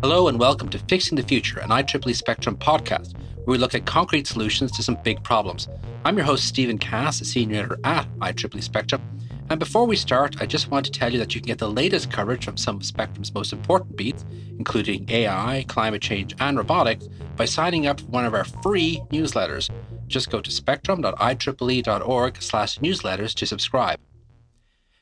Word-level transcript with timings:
Hello 0.00 0.28
and 0.28 0.38
welcome 0.38 0.68
to 0.70 0.78
Fixing 0.88 1.16
the 1.16 1.22
Future, 1.22 1.58
an 1.60 1.68
IEEE 1.68 2.14
Spectrum 2.14 2.56
podcast, 2.56 3.14
where 3.44 3.52
we 3.52 3.58
look 3.58 3.74
at 3.74 3.84
concrete 3.84 4.26
solutions 4.26 4.70
to 4.72 4.82
some 4.82 4.96
big 5.04 5.22
problems. 5.22 5.68
I'm 6.04 6.16
your 6.16 6.24
host, 6.24 6.46
Stephen 6.46 6.78
Cass, 6.78 7.20
a 7.20 7.24
senior 7.24 7.58
editor 7.58 7.78
at 7.84 8.06
IEEE 8.20 8.62
Spectrum. 8.62 9.02
And 9.50 9.58
before 9.58 9.86
we 9.86 9.96
start, 9.96 10.40
I 10.40 10.46
just 10.46 10.70
want 10.70 10.86
to 10.86 10.92
tell 10.92 11.12
you 11.12 11.18
that 11.18 11.34
you 11.34 11.40
can 11.40 11.48
get 11.48 11.58
the 11.58 11.70
latest 11.70 12.10
coverage 12.10 12.44
from 12.44 12.56
some 12.56 12.76
of 12.76 12.84
Spectrum's 12.84 13.34
most 13.34 13.52
important 13.52 13.96
beats, 13.96 14.24
including 14.58 15.10
AI, 15.10 15.64
climate 15.68 16.02
change, 16.02 16.34
and 16.38 16.56
robotics, 16.56 17.08
by 17.36 17.44
signing 17.44 17.86
up 17.86 18.00
for 18.00 18.06
one 18.06 18.24
of 18.24 18.34
our 18.34 18.44
free 18.44 19.02
newsletters. 19.10 19.70
Just 20.08 20.30
go 20.30 20.40
to 20.40 20.50
spectrum.ieee.org 20.50 22.42
slash 22.42 22.78
newsletters 22.78 23.34
to 23.34 23.46
subscribe. 23.46 24.00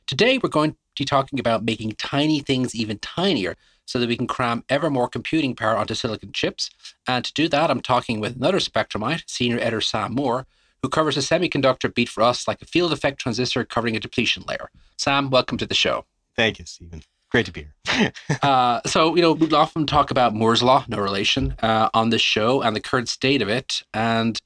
Today, 0.05 0.37
we're 0.37 0.49
going 0.49 0.71
to 0.71 0.77
be 0.97 1.05
talking 1.05 1.39
about 1.39 1.63
making 1.63 1.93
tiny 1.93 2.39
things 2.39 2.75
even 2.75 2.99
tinier 2.99 3.55
so 3.85 3.99
that 3.99 4.09
we 4.09 4.17
can 4.17 4.27
cram 4.27 4.63
ever 4.69 4.89
more 4.89 5.07
computing 5.07 5.55
power 5.55 5.77
onto 5.77 5.95
silicon 5.95 6.31
chips. 6.33 6.69
And 7.07 7.23
to 7.23 7.33
do 7.33 7.47
that, 7.49 7.71
I'm 7.71 7.81
talking 7.81 8.19
with 8.19 8.35
another 8.35 8.59
Spectrumite, 8.59 9.23
senior 9.27 9.59
editor 9.59 9.81
Sam 9.81 10.13
Moore, 10.13 10.45
who 10.81 10.89
covers 10.89 11.17
a 11.17 11.21
semiconductor 11.21 11.93
beat 11.93 12.09
for 12.09 12.21
us 12.21 12.47
like 12.47 12.61
a 12.61 12.65
field 12.65 12.91
effect 12.91 13.19
transistor 13.19 13.63
covering 13.63 13.95
a 13.95 13.99
depletion 13.99 14.43
layer. 14.47 14.69
Sam, 14.97 15.29
welcome 15.29 15.57
to 15.57 15.65
the 15.65 15.73
show. 15.73 16.05
Thank 16.35 16.59
you, 16.59 16.65
Stephen. 16.65 17.01
Great 17.29 17.45
to 17.45 17.51
be 17.51 17.67
here. 17.85 18.11
uh, 18.41 18.81
so, 18.85 19.15
you 19.15 19.21
know, 19.21 19.33
we 19.33 19.49
often 19.51 19.85
talk 19.85 20.11
about 20.11 20.33
Moore's 20.33 20.63
Law, 20.63 20.85
no 20.87 20.97
relation, 20.97 21.55
uh, 21.61 21.89
on 21.93 22.09
this 22.09 22.21
show 22.21 22.61
and 22.61 22.75
the 22.75 22.79
current 22.79 23.09
state 23.09 23.41
of 23.41 23.49
it, 23.49 23.83
and 23.93 24.39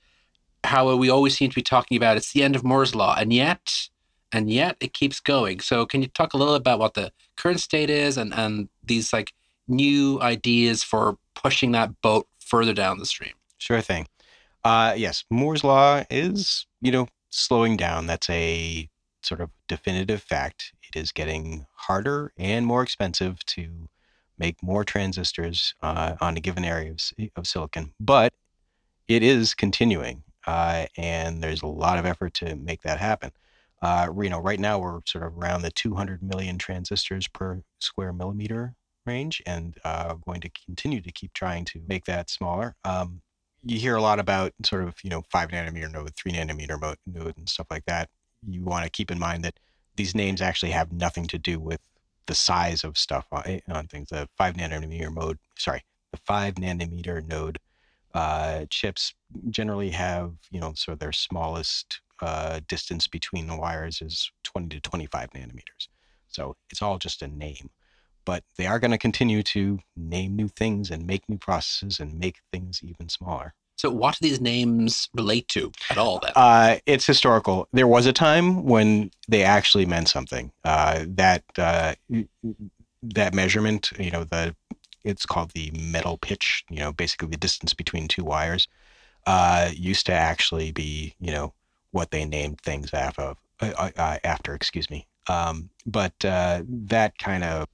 how 0.63 0.95
we 0.95 1.09
always 1.09 1.37
seem 1.37 1.49
to 1.49 1.55
be 1.55 1.61
talking 1.61 1.97
about 1.97 2.17
it's 2.17 2.33
the 2.33 2.43
end 2.43 2.55
of 2.55 2.63
Moore's 2.63 2.95
Law. 2.95 3.15
And 3.17 3.33
yet, 3.33 3.89
and 4.31 4.51
yet 4.51 4.77
it 4.79 4.93
keeps 4.93 5.19
going. 5.19 5.59
So 5.59 5.85
can 5.85 6.01
you 6.01 6.07
talk 6.07 6.33
a 6.33 6.37
little 6.37 6.55
about 6.55 6.79
what 6.79 6.93
the 6.93 7.11
current 7.35 7.59
state 7.59 7.89
is 7.89 8.17
and 8.17 8.33
and 8.33 8.69
these 8.83 9.11
like 9.13 9.33
new 9.67 10.21
ideas 10.21 10.83
for 10.83 11.17
pushing 11.35 11.71
that 11.71 12.01
boat 12.01 12.27
further 12.39 12.73
down 12.73 12.99
the 12.99 13.05
stream? 13.05 13.33
Sure 13.57 13.81
thing. 13.81 14.07
Uh, 14.63 14.93
yes, 14.95 15.23
Moore's 15.29 15.63
law 15.63 16.03
is 16.09 16.65
you 16.81 16.91
know 16.91 17.07
slowing 17.29 17.77
down. 17.77 18.07
That's 18.07 18.29
a 18.29 18.89
sort 19.23 19.41
of 19.41 19.49
definitive 19.67 20.21
fact. 20.21 20.73
It 20.83 20.99
is 20.99 21.11
getting 21.11 21.65
harder 21.75 22.33
and 22.37 22.65
more 22.65 22.83
expensive 22.83 23.43
to 23.47 23.89
make 24.37 24.61
more 24.63 24.83
transistors 24.83 25.75
uh, 25.81 26.15
on 26.19 26.35
a 26.35 26.39
given 26.39 26.65
area 26.65 26.91
of, 26.91 26.99
of 27.35 27.47
silicon, 27.47 27.93
but 27.99 28.33
it 29.07 29.23
is 29.23 29.53
continuing, 29.53 30.23
uh, 30.47 30.85
and 30.97 31.43
there's 31.43 31.61
a 31.61 31.67
lot 31.67 31.97
of 31.97 32.05
effort 32.05 32.33
to 32.35 32.55
make 32.55 32.81
that 32.81 32.99
happen. 32.99 33.31
Uh, 33.81 34.07
you 34.21 34.29
know, 34.29 34.39
right 34.39 34.59
now 34.59 34.77
we're 34.77 34.99
sort 35.05 35.25
of 35.25 35.37
around 35.37 35.63
the 35.63 35.71
200 35.71 36.21
million 36.21 36.57
transistors 36.57 37.27
per 37.27 37.63
square 37.79 38.13
millimeter 38.13 38.75
range, 39.05 39.41
and 39.45 39.77
uh, 39.83 40.13
going 40.13 40.41
to 40.41 40.49
continue 40.65 41.01
to 41.01 41.11
keep 41.11 41.33
trying 41.33 41.65
to 41.65 41.81
make 41.87 42.05
that 42.05 42.29
smaller. 42.29 42.75
Um, 42.83 43.21
you 43.63 43.79
hear 43.79 43.95
a 43.95 44.01
lot 44.01 44.19
about 44.19 44.53
sort 44.63 44.83
of 44.83 44.95
you 45.03 45.09
know 45.09 45.23
five 45.31 45.49
nanometer 45.49 45.91
node, 45.91 46.15
three 46.15 46.31
nanometer 46.31 46.79
node, 47.07 47.37
and 47.37 47.49
stuff 47.49 47.67
like 47.71 47.85
that. 47.85 48.09
You 48.47 48.63
want 48.63 48.83
to 48.83 48.89
keep 48.89 49.11
in 49.11 49.19
mind 49.19 49.43
that 49.43 49.59
these 49.95 50.15
names 50.15 50.41
actually 50.41 50.71
have 50.71 50.91
nothing 50.91 51.25
to 51.27 51.37
do 51.37 51.59
with 51.59 51.79
the 52.27 52.35
size 52.35 52.83
of 52.83 52.97
stuff 52.97 53.25
on, 53.31 53.43
eh, 53.45 53.59
on 53.67 53.87
things. 53.87 54.09
The 54.09 54.29
five 54.37 54.55
nanometer 54.55 55.13
mode, 55.13 55.37
sorry, 55.57 55.83
the 56.11 56.19
five 56.25 56.55
nanometer 56.55 57.27
node 57.27 57.59
uh, 58.13 58.65
chips 58.69 59.13
generally 59.49 59.91
have 59.91 60.33
you 60.51 60.59
know 60.59 60.73
of 60.87 60.99
their 60.99 61.11
smallest 61.11 62.01
uh, 62.21 62.59
distance 62.67 63.07
between 63.07 63.47
the 63.47 63.57
wires 63.57 64.01
is 64.01 64.31
20 64.43 64.79
to 64.79 64.81
25 64.81 65.31
nanometers. 65.31 65.87
So 66.27 66.55
it's 66.69 66.81
all 66.81 66.97
just 66.97 67.21
a 67.21 67.27
name. 67.27 67.69
But 68.23 68.43
they 68.57 68.67
are 68.67 68.79
going 68.79 68.91
to 68.91 68.99
continue 68.99 69.41
to 69.43 69.79
name 69.97 70.35
new 70.35 70.47
things 70.47 70.91
and 70.91 71.07
make 71.07 71.27
new 71.27 71.39
processes 71.39 71.99
and 71.99 72.19
make 72.19 72.37
things 72.51 72.81
even 72.83 73.09
smaller. 73.09 73.55
So, 73.77 73.89
what 73.89 74.15
do 74.19 74.29
these 74.29 74.39
names 74.39 75.09
relate 75.15 75.47
to 75.49 75.71
at 75.89 75.97
all? 75.97 76.19
Then 76.19 76.33
uh, 76.35 76.77
it's 76.85 77.07
historical. 77.07 77.67
There 77.73 77.87
was 77.87 78.05
a 78.05 78.13
time 78.13 78.65
when 78.65 79.09
they 79.27 79.41
actually 79.41 79.87
meant 79.87 80.07
something. 80.07 80.51
Uh, 80.63 81.05
that 81.07 81.43
uh, 81.57 81.95
that 83.01 83.33
measurement, 83.33 83.91
you 83.97 84.11
know, 84.11 84.23
the 84.23 84.55
it's 85.03 85.25
called 85.25 85.51
the 85.51 85.71
metal 85.71 86.17
pitch. 86.17 86.63
You 86.69 86.79
know, 86.79 86.91
basically 86.91 87.29
the 87.29 87.37
distance 87.37 87.73
between 87.73 88.07
two 88.07 88.23
wires, 88.23 88.67
uh, 89.25 89.69
used 89.73 90.05
to 90.07 90.13
actually 90.13 90.71
be, 90.71 91.15
you 91.19 91.31
know, 91.31 91.53
what 91.91 92.11
they 92.11 92.25
named 92.25 92.61
things 92.61 92.93
after. 92.93 93.35
Uh, 93.61 93.91
uh, 93.95 94.17
after, 94.23 94.55
excuse 94.55 94.89
me. 94.89 95.05
Um, 95.27 95.69
but 95.85 96.13
uh, 96.25 96.63
that 96.67 97.17
kind 97.19 97.43
of 97.43 97.67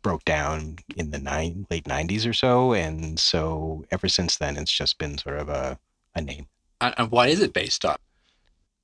broke 0.00 0.24
down 0.24 0.78
in 0.96 1.10
the 1.10 1.18
nine, 1.18 1.66
late 1.70 1.84
'90s 1.84 2.26
or 2.26 2.32
so, 2.32 2.72
and 2.72 3.18
so 3.18 3.84
ever 3.90 4.08
since 4.08 4.36
then, 4.36 4.56
it's 4.56 4.72
just 4.72 4.96
been 4.96 5.18
sort 5.18 5.38
of 5.38 5.50
a 5.50 5.78
a 6.14 6.22
name. 6.22 6.46
And, 6.80 6.94
and 6.96 7.10
what 7.10 7.28
is 7.28 7.40
it 7.40 7.52
based 7.52 7.84
on? 7.84 7.96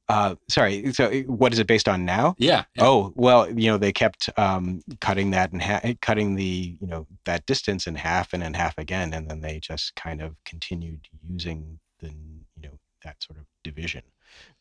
Uh, 0.08 0.34
sorry. 0.48 0.92
So, 0.92 1.10
what 1.22 1.52
is 1.52 1.58
it 1.58 1.66
based 1.66 1.88
on 1.88 2.04
now? 2.04 2.34
Yeah. 2.38 2.64
yeah. 2.74 2.84
Oh, 2.84 3.12
well, 3.16 3.50
you 3.50 3.70
know, 3.70 3.78
they 3.78 3.92
kept 3.92 4.28
um, 4.36 4.82
cutting 5.00 5.30
that 5.30 5.52
and 5.52 5.62
ha- 5.62 5.94
cutting 6.02 6.34
the, 6.34 6.76
you 6.80 6.86
know, 6.86 7.06
that 7.24 7.46
distance 7.46 7.86
in 7.86 7.94
half 7.94 8.32
and 8.32 8.42
in 8.42 8.54
half 8.54 8.76
again, 8.76 9.14
and 9.14 9.28
then 9.28 9.40
they 9.40 9.60
just 9.60 9.94
kind 9.96 10.20
of 10.20 10.36
continued 10.44 11.08
using 11.26 11.78
the, 12.00 12.08
you 12.08 12.62
know, 12.62 12.78
that 13.02 13.22
sort 13.22 13.38
of 13.38 13.46
division 13.62 14.02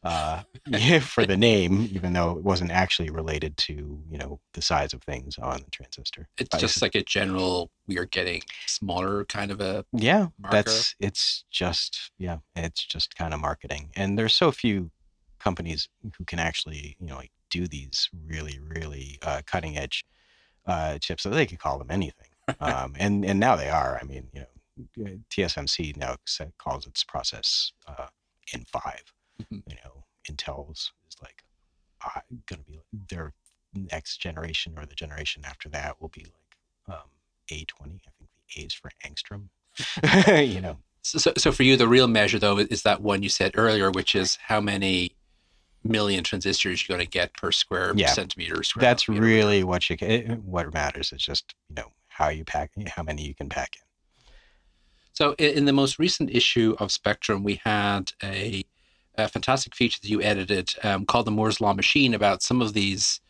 uh, 0.03 0.43
for 1.01 1.25
the 1.25 1.37
name, 1.37 1.89
even 1.93 2.13
though 2.13 2.37
it 2.37 2.43
wasn't 2.43 2.71
actually 2.71 3.09
related 3.09 3.55
to 3.57 3.73
you 4.09 4.17
know 4.17 4.39
the 4.53 4.61
size 4.61 4.93
of 4.93 5.01
things 5.03 5.37
on 5.37 5.61
the 5.63 5.71
transistor. 5.71 6.27
It's 6.37 6.57
just 6.57 6.81
like 6.81 6.95
a 6.95 7.03
general. 7.03 7.71
We 7.87 7.97
are 7.97 8.05
getting 8.05 8.41
smaller, 8.65 9.25
kind 9.25 9.51
of 9.51 9.61
a 9.61 9.85
yeah. 9.93 10.27
Marker. 10.39 10.57
That's 10.57 10.95
it's 10.99 11.45
just 11.51 12.11
yeah. 12.17 12.37
It's 12.55 12.83
just 12.83 13.15
kind 13.15 13.33
of 13.33 13.39
marketing, 13.39 13.89
and 13.95 14.17
there's 14.17 14.35
so 14.35 14.51
few 14.51 14.91
companies 15.43 15.89
who 16.17 16.23
can 16.25 16.39
actually 16.39 16.95
you 16.99 17.07
know 17.07 17.17
like 17.17 17.31
do 17.49 17.67
these 17.67 18.09
really 18.27 18.59
really 18.59 19.19
uh, 19.21 19.41
cutting 19.45 19.77
edge 19.77 20.05
uh, 20.65 20.97
chips. 20.99 21.23
So 21.23 21.29
they 21.29 21.45
could 21.45 21.59
call 21.59 21.77
them 21.77 21.91
anything, 21.91 22.29
um, 22.59 22.93
and 22.97 23.25
and 23.25 23.39
now 23.39 23.55
they 23.55 23.69
are. 23.69 23.99
I 24.01 24.05
mean, 24.05 24.27
you 24.33 24.41
know, 24.41 25.19
TSMC 25.29 25.97
now 25.97 26.15
calls 26.57 26.87
its 26.87 27.03
process 27.03 27.71
uh, 27.87 28.07
N5 28.55 28.81
Mm-hmm. 29.41 29.59
You 29.67 29.75
know, 29.83 30.03
Intel's 30.29 30.91
is 31.09 31.17
like 31.21 31.43
uh, 32.05 32.21
going 32.47 32.63
to 32.63 32.65
be 32.65 32.79
their 33.09 33.33
next 33.91 34.17
generation 34.17 34.73
or 34.77 34.85
the 34.85 34.95
generation 34.95 35.43
after 35.45 35.69
that 35.69 35.99
will 35.99 36.09
be 36.09 36.25
like 36.25 36.95
um, 36.97 37.09
A20. 37.51 37.65
I 37.81 38.11
think 38.17 38.29
the 38.55 38.61
A 38.61 38.65
is 38.65 38.73
for 38.73 38.91
angstrom. 39.05 39.49
you 40.53 40.61
know. 40.61 40.77
So, 41.01 41.33
so 41.37 41.51
for 41.51 41.63
you, 41.63 41.75
the 41.75 41.87
real 41.87 42.07
measure 42.07 42.39
though 42.39 42.59
is 42.59 42.83
that 42.83 43.01
one 43.01 43.23
you 43.23 43.29
said 43.29 43.51
earlier, 43.55 43.91
which 43.91 44.15
is 44.15 44.37
how 44.37 44.61
many 44.61 45.15
million 45.83 46.23
transistors 46.23 46.87
you're 46.87 46.97
going 46.97 47.05
to 47.05 47.11
get 47.11 47.33
per 47.33 47.51
square 47.51 47.93
yeah. 47.95 48.07
centimeter. 48.07 48.61
Square 48.63 48.81
That's 48.81 49.09
really 49.09 49.63
what 49.63 49.89
you 49.89 49.97
what 50.43 50.73
matters. 50.73 51.11
Is 51.11 51.21
just 51.21 51.55
you 51.69 51.75
know 51.75 51.91
how 52.07 52.29
you 52.29 52.45
pack, 52.45 52.71
how 52.87 53.03
many 53.03 53.25
you 53.25 53.35
can 53.35 53.49
pack 53.49 53.75
in. 53.75 53.81
So 55.13 55.33
in 55.33 55.65
the 55.65 55.73
most 55.73 55.99
recent 55.99 56.31
issue 56.31 56.75
of 56.79 56.91
Spectrum, 56.91 57.43
we 57.43 57.61
had 57.63 58.11
a 58.23 58.63
a 59.15 59.27
fantastic 59.27 59.75
feature 59.75 59.99
that 60.01 60.09
you 60.09 60.21
edited 60.21 60.71
um, 60.83 61.05
called 61.05 61.27
the 61.27 61.31
Moore's 61.31 61.61
Law 61.61 61.73
Machine 61.73 62.13
about 62.13 62.41
some 62.41 62.61
of 62.61 62.73
these 62.73 63.21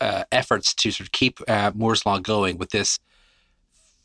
uh, 0.00 0.24
efforts 0.30 0.74
to 0.74 0.90
sort 0.90 1.06
of 1.06 1.12
keep 1.12 1.40
uh, 1.48 1.72
Moore's 1.74 2.04
Law 2.04 2.18
going 2.18 2.58
with 2.58 2.70
this 2.70 2.98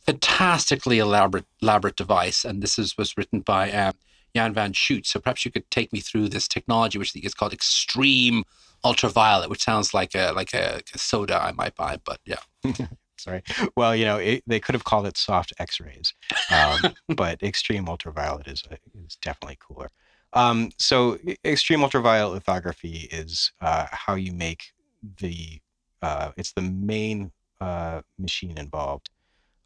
fantastically 0.06 1.00
elaborate, 1.00 1.46
elaborate 1.62 1.96
device. 1.96 2.46
And 2.46 2.64
this 2.64 2.80
is, 2.80 2.98
was 2.98 3.18
written 3.18 3.42
by 3.42 3.72
um, 3.72 3.94
Jan 4.36 4.54
van 4.54 4.74
Schoots. 4.74 5.12
So 5.12 5.20
perhaps 5.20 5.46
you 5.46 5.52
could 5.52 5.70
take 5.72 5.92
me 5.94 6.00
through 6.00 6.30
this 6.30 6.48
technology, 6.48 6.98
which 6.98 7.16
is 7.16 7.34
called 7.34 7.54
extreme 7.54 8.44
ultraviolet, 8.84 9.50
which 9.50 9.64
sounds 9.64 9.94
like 9.94 10.16
a 10.16 10.32
like 10.32 10.54
a, 10.54 10.82
a 10.94 10.98
soda 10.98 11.42
I 11.42 11.52
might 11.52 11.76
buy, 11.76 11.98
but 12.04 12.20
yeah. 12.26 12.40
Sorry. 13.18 13.44
Well, 13.76 13.94
you 13.94 14.06
know, 14.06 14.16
it, 14.16 14.44
they 14.48 14.62
could 14.62 14.76
have 14.76 14.86
called 14.86 15.06
it 15.06 15.18
soft 15.18 15.52
X-rays, 15.60 16.14
um, 16.52 16.94
but 17.18 17.44
extreme 17.44 17.90
ultraviolet 17.90 18.48
is 18.48 18.64
is 19.06 19.18
definitely 19.22 19.58
cooler. 19.60 19.90
Um, 20.34 20.72
so 20.78 21.18
extreme 21.44 21.84
ultraviolet 21.84 22.34
lithography 22.34 23.10
is 23.12 23.52
uh, 23.62 23.88
how 23.92 24.16
you 24.16 24.32
make 24.32 24.72
the 25.18 25.60
uh, 26.02 26.32
it's 26.38 26.54
the 26.54 26.62
main 26.62 27.32
uh, 27.60 28.02
machine 28.18 28.58
involved 28.58 29.10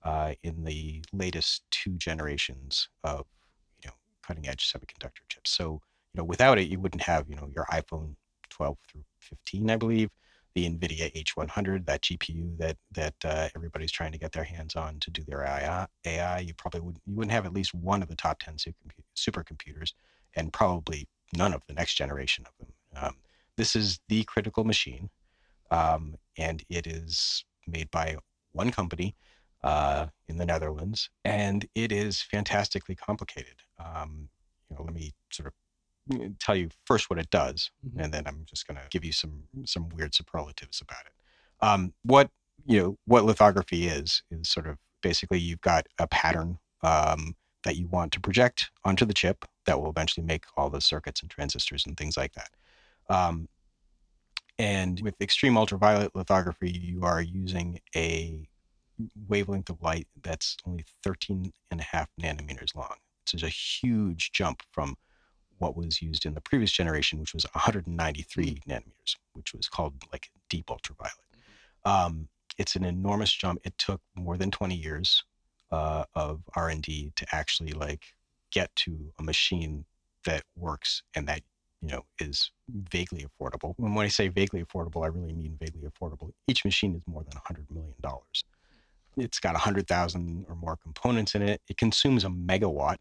uh, 0.03 0.33
in 0.41 0.63
the 0.63 1.03
latest 1.13 1.63
two 1.69 1.91
generations 1.91 2.89
of 3.03 3.25
cutting 4.25 4.47
edge 4.47 4.71
semiconductor 4.71 5.23
chips. 5.29 5.51
So 5.51 5.81
you 6.13 6.19
know 6.19 6.23
without 6.23 6.57
it 6.57 6.69
you 6.69 6.79
wouldn't 6.79 7.03
have 7.03 7.29
you 7.29 7.35
know 7.35 7.49
your 7.53 7.65
iPhone 7.71 8.15
12 8.49 8.77
through 8.87 9.03
15 9.19 9.69
I 9.69 9.75
believe 9.77 10.09
the 10.55 10.69
NVIDIA 10.69 11.11
H100 11.23 11.85
that 11.87 12.01
GPU 12.01 12.57
that 12.59 12.77
that 12.91 13.15
uh, 13.25 13.49
everybody's 13.55 13.91
trying 13.91 14.11
to 14.11 14.17
get 14.17 14.31
their 14.31 14.43
hands 14.43 14.75
on 14.75 14.99
to 14.99 15.09
do 15.09 15.23
their 15.23 15.43
AI, 15.43 15.87
AI 16.05 16.39
you 16.39 16.53
probably 16.53 16.81
would 16.81 16.97
you 17.05 17.15
wouldn't 17.15 17.31
have 17.31 17.45
at 17.45 17.53
least 17.53 17.73
one 17.73 18.03
of 18.03 18.09
the 18.09 18.15
top 18.15 18.39
10 18.39 18.57
supercomputers 19.17 19.93
and 20.35 20.53
probably 20.53 21.07
none 21.35 21.53
of 21.53 21.61
the 21.67 21.73
next 21.73 21.95
generation 21.95 22.45
of 22.47 22.53
them. 22.59 22.73
Um, 22.95 23.15
this 23.57 23.75
is 23.75 23.99
the 24.09 24.23
critical 24.23 24.63
machine, 24.63 25.09
um, 25.71 26.15
and 26.37 26.63
it 26.69 26.87
is 26.87 27.45
made 27.67 27.89
by 27.91 28.17
one 28.51 28.71
company 28.71 29.15
uh, 29.63 30.07
in 30.27 30.37
the 30.37 30.45
Netherlands, 30.45 31.09
and 31.23 31.67
it 31.75 31.91
is 31.91 32.21
fantastically 32.21 32.95
complicated. 32.95 33.55
Um, 33.79 34.29
you 34.69 34.75
know, 34.75 34.83
let 34.83 34.93
me 34.93 35.13
sort 35.31 35.47
of 35.47 35.53
mm, 36.09 36.35
tell 36.39 36.55
you 36.55 36.69
first 36.85 37.09
what 37.09 37.19
it 37.19 37.29
does, 37.29 37.71
Mhm. 37.85 38.03
and 38.03 38.13
then 38.13 38.27
I'm 38.27 38.45
just 38.45 38.67
going 38.67 38.77
to 38.77 38.87
give 38.89 39.05
you 39.05 39.11
some 39.11 39.43
some 39.65 39.89
weird 39.89 40.13
superlatives 40.15 40.81
about 40.81 41.05
it. 41.05 41.13
Um, 41.61 41.93
what 42.03 42.29
you 42.65 42.81
know, 42.81 42.97
what 43.05 43.25
lithography 43.25 43.87
is 43.87 44.23
is 44.31 44.49
sort 44.49 44.67
of 44.67 44.77
basically 45.01 45.39
you've 45.39 45.61
got 45.61 45.87
a 45.99 46.07
pattern 46.07 46.59
um, 46.81 47.35
that 47.63 47.77
you 47.77 47.87
want 47.87 48.11
to 48.13 48.19
project 48.19 48.71
onto 48.83 49.05
the 49.05 49.13
chip 49.13 49.45
that 49.65 49.79
will 49.81 49.89
eventually 49.89 50.25
make 50.25 50.45
all 50.57 50.69
the 50.69 50.81
circuits 50.81 51.21
and 51.21 51.29
transistors 51.31 51.85
and 51.85 51.97
things 51.97 52.17
like 52.17 52.33
that. 52.33 52.49
Um, 53.09 53.47
and 54.59 55.01
with 55.01 55.15
extreme 55.21 55.57
ultraviolet 55.57 56.15
lithography, 56.15 56.71
you 56.71 57.03
are 57.03 57.21
using 57.21 57.79
a 57.95 58.47
wavelength 59.27 59.69
of 59.69 59.81
light 59.81 60.07
that's 60.21 60.57
only 60.65 60.85
13 61.03 61.51
and 61.71 61.79
a 61.79 61.83
half 61.83 62.09
nanometers 62.21 62.75
long. 62.75 62.95
So 63.25 63.35
it's 63.35 63.43
a 63.43 63.49
huge 63.49 64.31
jump 64.31 64.63
from 64.71 64.95
what 65.59 65.77
was 65.77 66.01
used 66.01 66.25
in 66.25 66.33
the 66.33 66.41
previous 66.41 66.71
generation, 66.71 67.19
which 67.19 67.33
was 67.33 67.45
193 67.53 68.59
nanometers, 68.67 69.15
which 69.33 69.53
was 69.53 69.67
called 69.69 69.93
like 70.11 70.29
deep 70.49 70.69
ultraviolet. 70.69 71.13
Um, 71.85 72.27
it's 72.57 72.75
an 72.75 72.83
enormous 72.83 73.31
jump. 73.31 73.59
It 73.63 73.77
took 73.77 74.01
more 74.15 74.37
than 74.37 74.51
20 74.51 74.75
years 74.75 75.23
uh, 75.71 76.05
of 76.15 76.41
R&D 76.55 77.13
to 77.15 77.25
actually 77.31 77.71
like 77.71 78.03
get 78.51 78.75
to 78.75 79.11
a 79.19 79.23
machine 79.23 79.85
that 80.25 80.43
works 80.55 81.01
and 81.15 81.27
that 81.27 81.41
you 81.81 81.89
know 81.89 82.05
is 82.19 82.51
vaguely 82.91 83.25
affordable. 83.25 83.75
And 83.79 83.95
when 83.95 84.05
I 84.05 84.09
say 84.09 84.27
vaguely 84.29 84.63
affordable, 84.63 85.03
I 85.03 85.07
really 85.07 85.33
mean 85.33 85.57
vaguely 85.59 85.89
affordable. 85.89 86.31
Each 86.47 86.63
machine 86.63 86.95
is 86.95 87.01
more 87.07 87.23
than 87.23 87.33
100 87.33 87.69
million 87.71 87.95
dollars. 88.01 88.43
It's 89.17 89.39
got 89.39 89.53
100,000 89.53 90.45
or 90.49 90.55
more 90.55 90.77
components 90.77 91.35
in 91.35 91.41
it. 91.41 91.61
It 91.69 91.77
consumes 91.77 92.23
a 92.23 92.29
megawatt 92.29 92.97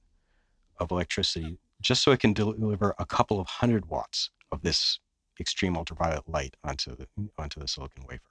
of 0.79 0.91
electricity 0.91 1.59
just 1.81 2.03
so 2.03 2.13
it 2.13 2.21
can 2.21 2.33
deliver 2.33 2.95
a 2.99 3.07
couple 3.07 3.41
of 3.41 3.47
hundred 3.47 3.87
watts 3.87 4.31
of 4.51 4.63
this 4.63 4.99
extreme 5.41 5.77
ultraviolet 5.77 6.29
light 6.29 6.57
onto 6.63 6.95
the 6.95 7.07
onto 7.39 7.61
the 7.61 7.67
silicon 7.67 8.05
wafer. 8.09 8.23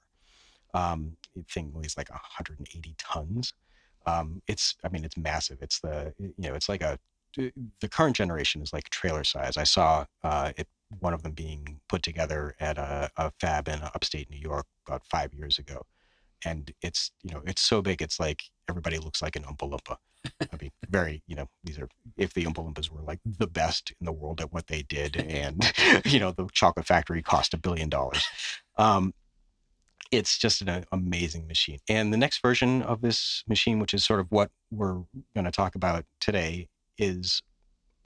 Um, 0.74 1.16
thing 1.50 1.70
weighs 1.74 1.96
like 1.96 2.08
180 2.10 2.94
tons. 2.98 3.52
Um, 4.06 4.40
it's 4.48 4.76
I 4.84 4.88
mean 4.88 5.04
it's 5.04 5.16
massive. 5.16 5.58
It's 5.60 5.80
the 5.80 6.14
you 6.18 6.32
know 6.38 6.54
it's 6.54 6.68
like 6.68 6.82
a 6.82 6.98
the 7.36 7.88
current 7.88 8.16
generation 8.16 8.62
is 8.62 8.72
like 8.72 8.90
trailer 8.90 9.24
size. 9.24 9.56
I 9.56 9.64
saw 9.64 10.06
uh, 10.22 10.52
it 10.56 10.68
one 11.00 11.14
of 11.14 11.22
them 11.22 11.32
being 11.32 11.80
put 11.88 12.02
together 12.02 12.54
at 12.60 12.76
a, 12.76 13.10
a 13.16 13.32
fab 13.40 13.68
in 13.68 13.80
upstate 13.82 14.30
New 14.30 14.38
York 14.38 14.66
about 14.86 15.02
five 15.06 15.32
years 15.32 15.58
ago, 15.58 15.86
and 16.44 16.72
it's 16.82 17.10
you 17.22 17.32
know 17.34 17.42
it's 17.46 17.62
so 17.62 17.82
big 17.82 18.02
it's 18.02 18.18
like 18.18 18.42
everybody 18.68 18.98
looks 18.98 19.22
like 19.22 19.36
an 19.36 19.44
Oompa 19.44 19.70
Loompa. 19.70 19.96
I 20.40 20.56
mean, 20.60 20.70
very 20.88 21.22
you 21.26 21.36
know 21.36 21.48
these 21.64 21.78
are 21.78 21.88
if 22.16 22.34
the 22.34 22.44
Oompa 22.44 22.66
Loompas 22.66 22.90
were 22.90 23.02
like 23.02 23.20
the 23.24 23.46
best 23.46 23.92
in 24.00 24.04
the 24.06 24.12
world 24.12 24.40
at 24.40 24.52
what 24.52 24.68
they 24.68 24.82
did, 24.82 25.16
and 25.16 25.72
you 26.04 26.20
know 26.20 26.32
the 26.32 26.48
chocolate 26.52 26.86
factory 26.86 27.22
cost 27.22 27.54
a 27.54 27.58
billion 27.58 27.88
dollars. 27.88 28.24
Um, 28.76 29.14
it's 30.10 30.38
just 30.38 30.60
an 30.60 30.84
amazing 30.92 31.46
machine. 31.46 31.78
And 31.88 32.12
the 32.12 32.18
next 32.18 32.42
version 32.42 32.82
of 32.82 33.00
this 33.00 33.42
machine, 33.48 33.78
which 33.78 33.94
is 33.94 34.04
sort 34.04 34.20
of 34.20 34.26
what 34.30 34.50
we're 34.70 35.00
going 35.34 35.46
to 35.46 35.50
talk 35.50 35.74
about 35.74 36.04
today, 36.20 36.68
is 36.98 37.42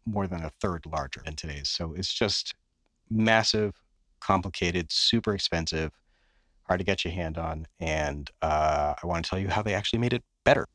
more 0.06 0.28
than 0.28 0.44
a 0.44 0.52
third 0.60 0.86
larger 0.86 1.20
than 1.24 1.34
today's. 1.34 1.68
So 1.68 1.94
it's 1.94 2.14
just 2.14 2.54
massive, 3.10 3.72
complicated, 4.20 4.92
super 4.92 5.34
expensive, 5.34 5.90
hard 6.66 6.80
to 6.80 6.84
get 6.84 7.04
your 7.04 7.12
hand 7.14 7.38
on. 7.38 7.66
And 7.80 8.30
uh, 8.42 8.94
I 9.02 9.06
want 9.06 9.24
to 9.24 9.30
tell 9.30 9.38
you 9.38 9.48
how 9.48 9.62
they 9.62 9.74
actually 9.74 9.98
made 9.98 10.12
it 10.12 10.22
better. 10.44 10.66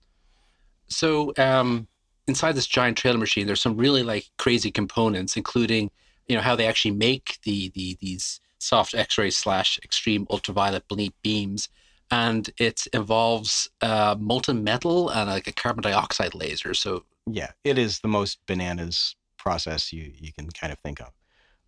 So 0.88 1.33
um, 1.38 1.88
inside 2.27 2.55
this 2.55 2.67
giant 2.67 2.97
trailer 2.97 3.17
machine, 3.17 3.47
there's 3.47 3.61
some 3.61 3.77
really 3.77 4.03
like 4.03 4.29
crazy 4.38 4.71
components, 4.71 5.38
including 5.38 5.91
you 6.27 6.35
know 6.35 6.41
how 6.41 6.55
they 6.55 6.67
actually 6.67 6.91
make 6.91 7.39
the 7.43 7.69
the 7.69 7.97
these 7.99 8.39
soft 8.59 8.93
X-ray 8.93 9.31
slash 9.31 9.79
extreme 9.83 10.27
ultraviolet 10.29 10.83
beams, 11.23 11.69
and 12.11 12.49
it 12.57 12.88
involves 12.93 13.69
uh, 13.81 14.15
molten 14.19 14.63
metal 14.63 15.09
and 15.09 15.29
like 15.29 15.47
a 15.47 15.53
carbon 15.53 15.81
dioxide 15.81 16.35
laser. 16.35 16.73
So 16.73 17.03
Yeah, 17.25 17.51
it 17.63 17.77
is 17.77 17.99
the 17.99 18.07
most 18.07 18.39
bananas 18.45 19.15
process 19.38 19.91
you, 19.91 20.11
you 20.15 20.31
can 20.31 20.49
kind 20.51 20.71
of 20.71 20.79
think 20.79 21.01
of. 21.01 21.11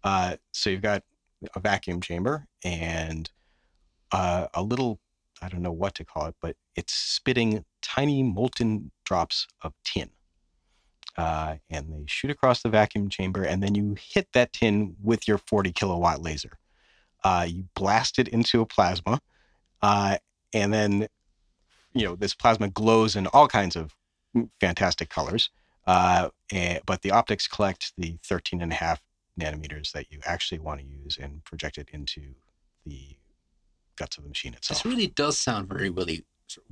Uh, 0.04 0.36
so 0.52 0.70
you've 0.70 0.82
got 0.82 1.04
a 1.56 1.60
vacuum 1.60 2.02
chamber 2.02 2.48
and 2.64 3.30
uh, 4.14 4.48
a 4.54 4.62
little, 4.62 5.00
I 5.42 5.50
don't 5.50 5.64
know 5.64 5.72
what 5.72 5.96
to 5.96 6.06
call 6.06 6.28
it, 6.28 6.36
but 6.40 6.56
it's 6.76 6.94
spitting 6.94 7.66
tiny 7.82 8.24
molten 8.24 8.92
drops 9.04 9.48
of 9.62 9.74
tin. 9.84 10.12
Uh, 11.18 11.56
and 11.70 11.92
they 11.92 12.04
shoot 12.08 12.32
across 12.32 12.62
the 12.62 12.70
vacuum 12.70 13.10
chamber, 13.10 13.44
and 13.44 13.62
then 13.62 13.76
you 13.76 13.96
hit 14.00 14.28
that 14.34 14.54
tin 14.54 14.96
with 15.04 15.28
your 15.28 15.38
40 15.38 15.72
kilowatt 15.72 16.22
laser. 16.22 16.58
Uh, 17.24 17.46
you 17.48 17.66
blast 17.76 18.20
it 18.20 18.28
into 18.28 18.62
a 18.62 18.66
plasma, 18.66 19.20
uh, 19.82 20.18
and 20.54 20.74
then, 20.74 21.08
you 21.94 22.06
know, 22.06 22.16
this 22.16 22.34
plasma 22.34 22.70
glows 22.70 23.16
in 23.16 23.28
all 23.28 23.48
kinds 23.48 23.76
of 23.76 23.96
fantastic 24.60 25.10
colors. 25.10 25.50
Uh, 25.86 26.30
and, 26.52 26.80
but 26.86 27.02
the 27.02 27.12
optics 27.12 27.48
collect 27.48 27.94
the 27.98 28.18
13 28.24 28.62
and 28.62 28.72
a 28.72 28.76
half 28.76 29.02
nanometers 29.40 29.92
that 29.92 30.12
you 30.12 30.20
actually 30.26 30.60
want 30.60 30.80
to 30.80 30.86
use 30.86 31.18
and 31.20 31.44
project 31.44 31.78
it 31.78 31.90
into 31.92 32.22
the 32.86 33.18
guts 33.96 34.18
of 34.18 34.24
the 34.24 34.30
machine 34.30 34.54
itself. 34.54 34.84
this 34.84 34.86
really 34.92 35.08
does 35.08 35.38
sound 35.40 35.68
very 35.68 35.90
Willy 35.90 36.26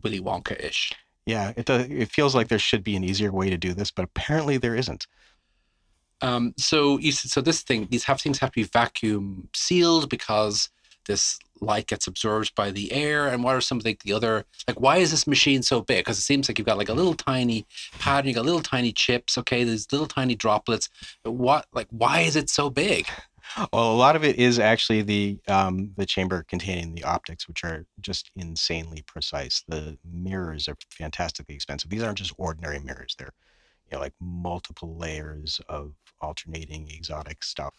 Willy 0.03 0.19
Wonka 0.19 0.59
ish. 0.63 0.91
Yeah, 1.25 1.53
it 1.55 1.65
does, 1.65 1.87
it 1.89 2.09
feels 2.09 2.33
like 2.35 2.47
there 2.47 2.59
should 2.59 2.83
be 2.83 2.95
an 2.95 3.03
easier 3.03 3.31
way 3.31 3.49
to 3.49 3.57
do 3.57 3.73
this, 3.73 3.91
but 3.91 4.03
apparently 4.03 4.57
there 4.57 4.75
isn't. 4.75 5.05
Um, 6.21 6.53
so 6.57 6.99
you 6.99 7.09
s- 7.09 7.31
so 7.31 7.41
this 7.41 7.61
thing 7.61 7.87
these 7.89 8.03
have 8.03 8.21
things 8.21 8.39
have 8.39 8.51
to 8.51 8.55
be 8.55 8.63
vacuum 8.63 9.49
sealed 9.55 10.09
because 10.09 10.69
this 11.07 11.39
light 11.59 11.87
gets 11.87 12.05
absorbed 12.07 12.53
by 12.53 12.69
the 12.69 12.91
air. 12.91 13.27
And 13.27 13.43
what 13.43 13.55
are 13.55 13.61
some 13.61 13.77
of 13.79 13.83
the, 13.83 13.97
the 14.03 14.13
other 14.13 14.45
like 14.67 14.79
why 14.79 14.97
is 14.97 15.09
this 15.11 15.25
machine 15.25 15.63
so 15.63 15.81
big? 15.81 15.99
Because 16.05 16.19
it 16.19 16.21
seems 16.23 16.47
like 16.47 16.59
you've 16.59 16.67
got 16.67 16.77
like 16.77 16.89
a 16.89 16.93
little 16.93 17.15
tiny 17.15 17.65
pattern, 17.99 18.27
you 18.29 18.35
got 18.35 18.45
little 18.45 18.61
tiny 18.61 18.91
chips. 18.91 19.37
Okay, 19.37 19.63
there's 19.63 19.91
little 19.91 20.07
tiny 20.07 20.35
droplets. 20.35 20.89
But 21.23 21.31
what 21.31 21.65
like 21.73 21.87
why 21.89 22.19
is 22.21 22.35
it 22.35 22.49
so 22.49 22.69
big? 22.69 23.07
Well, 23.73 23.91
a 23.91 23.95
lot 23.95 24.15
of 24.15 24.23
it 24.23 24.37
is 24.37 24.59
actually 24.59 25.01
the 25.01 25.39
um, 25.47 25.91
the 25.97 26.05
chamber 26.05 26.43
containing 26.43 26.95
the 26.95 27.03
optics, 27.03 27.47
which 27.47 27.63
are 27.63 27.85
just 27.99 28.31
insanely 28.35 29.03
precise. 29.05 29.63
The 29.67 29.97
mirrors 30.05 30.67
are 30.67 30.77
fantastically 30.89 31.55
expensive. 31.55 31.89
These 31.89 32.03
aren't 32.03 32.17
just 32.19 32.33
ordinary 32.37 32.79
mirrors; 32.79 33.15
they're 33.17 33.33
you 33.91 33.97
know 33.97 34.01
like 34.01 34.13
multiple 34.21 34.97
layers 34.97 35.61
of 35.69 35.93
alternating 36.21 36.89
exotic 36.91 37.43
stuff 37.43 37.75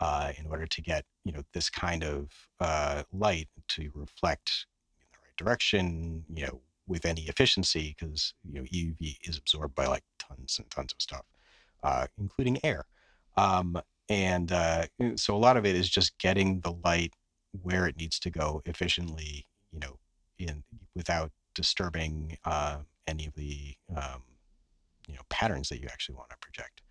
uh, 0.00 0.32
in 0.38 0.46
order 0.46 0.66
to 0.66 0.82
get 0.82 1.04
you 1.24 1.32
know 1.32 1.42
this 1.52 1.70
kind 1.70 2.04
of 2.04 2.30
uh, 2.60 3.02
light 3.12 3.48
to 3.68 3.90
reflect 3.94 4.66
in 5.04 5.08
the 5.14 5.26
right 5.28 5.36
direction. 5.36 6.24
You 6.34 6.46
know, 6.46 6.60
with 6.86 7.06
any 7.06 7.22
efficiency, 7.22 7.96
because 7.98 8.34
you 8.44 8.60
know 8.60 8.66
UV 8.70 9.18
is 9.24 9.38
absorbed 9.38 9.74
by 9.74 9.86
like 9.86 10.04
tons 10.18 10.58
and 10.58 10.70
tons 10.70 10.92
of 10.92 11.02
stuff, 11.02 11.24
uh, 11.82 12.06
including 12.18 12.58
air. 12.64 12.84
Um, 13.36 13.80
and 14.12 14.52
uh, 14.52 14.84
so 15.16 15.34
a 15.34 15.38
lot 15.38 15.56
of 15.56 15.64
it 15.64 15.74
is 15.74 15.88
just 15.88 16.18
getting 16.18 16.60
the 16.60 16.72
light 16.84 17.14
where 17.62 17.86
it 17.86 17.96
needs 17.96 18.18
to 18.20 18.30
go 18.30 18.60
efficiently 18.66 19.46
you 19.72 19.80
know 19.80 19.98
in 20.38 20.62
without 20.94 21.30
disturbing 21.54 22.36
uh, 22.44 22.78
any 23.06 23.26
of 23.26 23.34
the 23.34 23.74
um, 23.96 24.22
you 25.08 25.14
know 25.14 25.22
patterns 25.30 25.68
that 25.70 25.80
you 25.80 25.88
actually 25.90 26.14
want 26.14 26.30
to 26.30 26.36
project. 26.40 26.82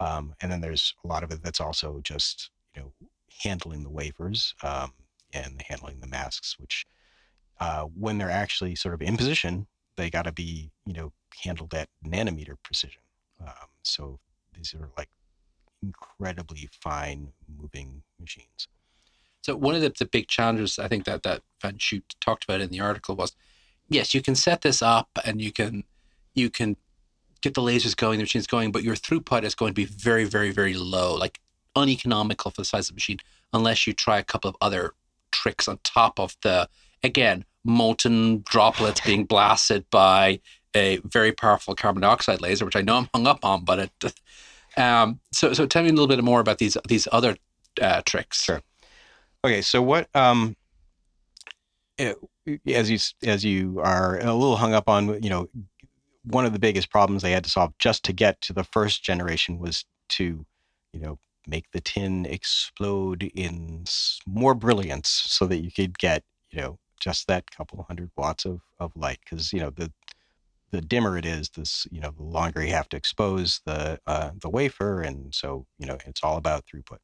Um, 0.00 0.32
and 0.40 0.50
then 0.50 0.62
there's 0.62 0.94
a 1.04 1.08
lot 1.08 1.22
of 1.22 1.30
it 1.30 1.42
that's 1.42 1.60
also 1.60 2.00
just 2.02 2.50
you 2.74 2.80
know 2.80 2.92
handling 3.42 3.82
the 3.82 3.90
wafers 3.90 4.54
um, 4.62 4.92
and 5.34 5.62
handling 5.68 6.00
the 6.00 6.06
masks 6.06 6.58
which 6.58 6.86
uh, 7.60 7.82
when 7.82 8.16
they're 8.16 8.30
actually 8.30 8.74
sort 8.74 8.94
of 8.94 9.02
in 9.02 9.18
position 9.18 9.66
they 9.96 10.08
got 10.08 10.22
to 10.22 10.32
be 10.32 10.70
you 10.86 10.94
know 10.94 11.12
handled 11.44 11.74
at 11.74 11.88
nanometer 12.04 12.56
precision. 12.62 13.02
Um, 13.40 13.68
so 13.82 14.18
these 14.54 14.74
are 14.74 14.88
like 14.96 15.08
incredibly 15.82 16.68
fine 16.82 17.32
moving 17.58 18.02
machines. 18.20 18.68
So 19.42 19.56
one 19.56 19.74
of 19.74 19.80
the, 19.80 19.92
the 19.98 20.04
big 20.04 20.28
challenges 20.28 20.78
I 20.78 20.88
think 20.88 21.04
that 21.04 21.22
that 21.22 21.42
Van 21.62 21.78
Schoot 21.78 22.02
talked 22.20 22.44
about 22.44 22.60
in 22.60 22.70
the 22.70 22.80
article 22.80 23.16
was, 23.16 23.34
yes, 23.88 24.14
you 24.14 24.20
can 24.20 24.34
set 24.34 24.62
this 24.62 24.82
up 24.82 25.08
and 25.24 25.40
you 25.40 25.52
can 25.52 25.84
you 26.34 26.50
can 26.50 26.76
get 27.40 27.54
the 27.54 27.62
lasers 27.62 27.96
going, 27.96 28.18
the 28.18 28.22
machine's 28.22 28.46
going, 28.46 28.70
but 28.70 28.82
your 28.82 28.94
throughput 28.94 29.44
is 29.44 29.54
going 29.54 29.70
to 29.70 29.74
be 29.74 29.86
very, 29.86 30.24
very, 30.24 30.50
very 30.50 30.74
low, 30.74 31.14
like 31.14 31.40
uneconomical 31.74 32.50
for 32.50 32.60
the 32.60 32.66
size 32.66 32.88
of 32.88 32.94
the 32.94 32.96
machine, 32.96 33.18
unless 33.52 33.86
you 33.86 33.92
try 33.94 34.18
a 34.18 34.22
couple 34.22 34.50
of 34.50 34.56
other 34.60 34.92
tricks 35.32 35.68
on 35.68 35.78
top 35.84 36.20
of 36.20 36.36
the 36.42 36.68
again 37.02 37.44
molten 37.64 38.42
droplets 38.46 39.00
being 39.00 39.24
blasted 39.24 39.88
by 39.90 40.40
a 40.74 40.98
very 40.98 41.32
powerful 41.32 41.74
carbon 41.74 42.02
dioxide 42.02 42.40
laser, 42.40 42.64
which 42.64 42.76
I 42.76 42.82
know 42.82 42.96
I'm 42.96 43.08
hung 43.14 43.26
up 43.26 43.44
on, 43.44 43.64
but 43.64 43.78
it. 43.78 44.14
Um, 44.76 45.20
so, 45.32 45.52
so 45.52 45.66
tell 45.66 45.82
me 45.82 45.88
a 45.88 45.92
little 45.92 46.06
bit 46.06 46.22
more 46.22 46.40
about 46.40 46.58
these 46.58 46.76
these 46.88 47.08
other 47.12 47.36
uh, 47.80 48.02
tricks. 48.04 48.42
Sure. 48.42 48.62
Okay, 49.44 49.62
so 49.62 49.82
what 49.82 50.08
um 50.14 50.56
it, 51.98 52.16
as 52.66 52.90
you 52.90 52.98
as 53.28 53.44
you 53.44 53.80
are 53.80 54.18
a 54.18 54.34
little 54.34 54.56
hung 54.56 54.74
up 54.74 54.88
on, 54.88 55.22
you 55.22 55.30
know, 55.30 55.48
one 56.24 56.44
of 56.44 56.52
the 56.52 56.58
biggest 56.58 56.90
problems 56.90 57.22
they 57.22 57.32
had 57.32 57.44
to 57.44 57.50
solve 57.50 57.72
just 57.78 58.04
to 58.04 58.12
get 58.12 58.40
to 58.42 58.52
the 58.52 58.64
first 58.64 59.02
generation 59.02 59.58
was 59.58 59.84
to, 60.10 60.44
you 60.92 61.00
know, 61.00 61.18
make 61.46 61.70
the 61.72 61.80
tin 61.80 62.26
explode 62.26 63.30
in 63.34 63.84
more 64.26 64.54
brilliance 64.54 65.08
so 65.08 65.46
that 65.46 65.58
you 65.58 65.70
could 65.70 65.98
get, 65.98 66.22
you 66.50 66.60
know, 66.60 66.78
just 67.00 67.26
that 67.26 67.50
couple 67.50 67.82
hundred 67.88 68.10
watts 68.16 68.44
of, 68.44 68.60
of 68.78 68.92
light. 68.94 69.18
Because, 69.24 69.52
you 69.52 69.60
know, 69.60 69.70
the 69.70 69.90
the 70.70 70.80
dimmer 70.80 71.18
it 71.18 71.26
is, 71.26 71.50
this, 71.50 71.86
you 71.90 72.00
know, 72.00 72.10
the 72.10 72.22
longer 72.22 72.62
you 72.62 72.72
have 72.72 72.88
to 72.90 72.96
expose 72.96 73.60
the 73.64 74.00
uh, 74.06 74.30
the 74.40 74.48
wafer. 74.48 75.00
And 75.00 75.34
so, 75.34 75.66
you 75.78 75.86
know, 75.86 75.98
it's 76.06 76.22
all 76.22 76.36
about 76.36 76.64
throughput. 76.66 76.98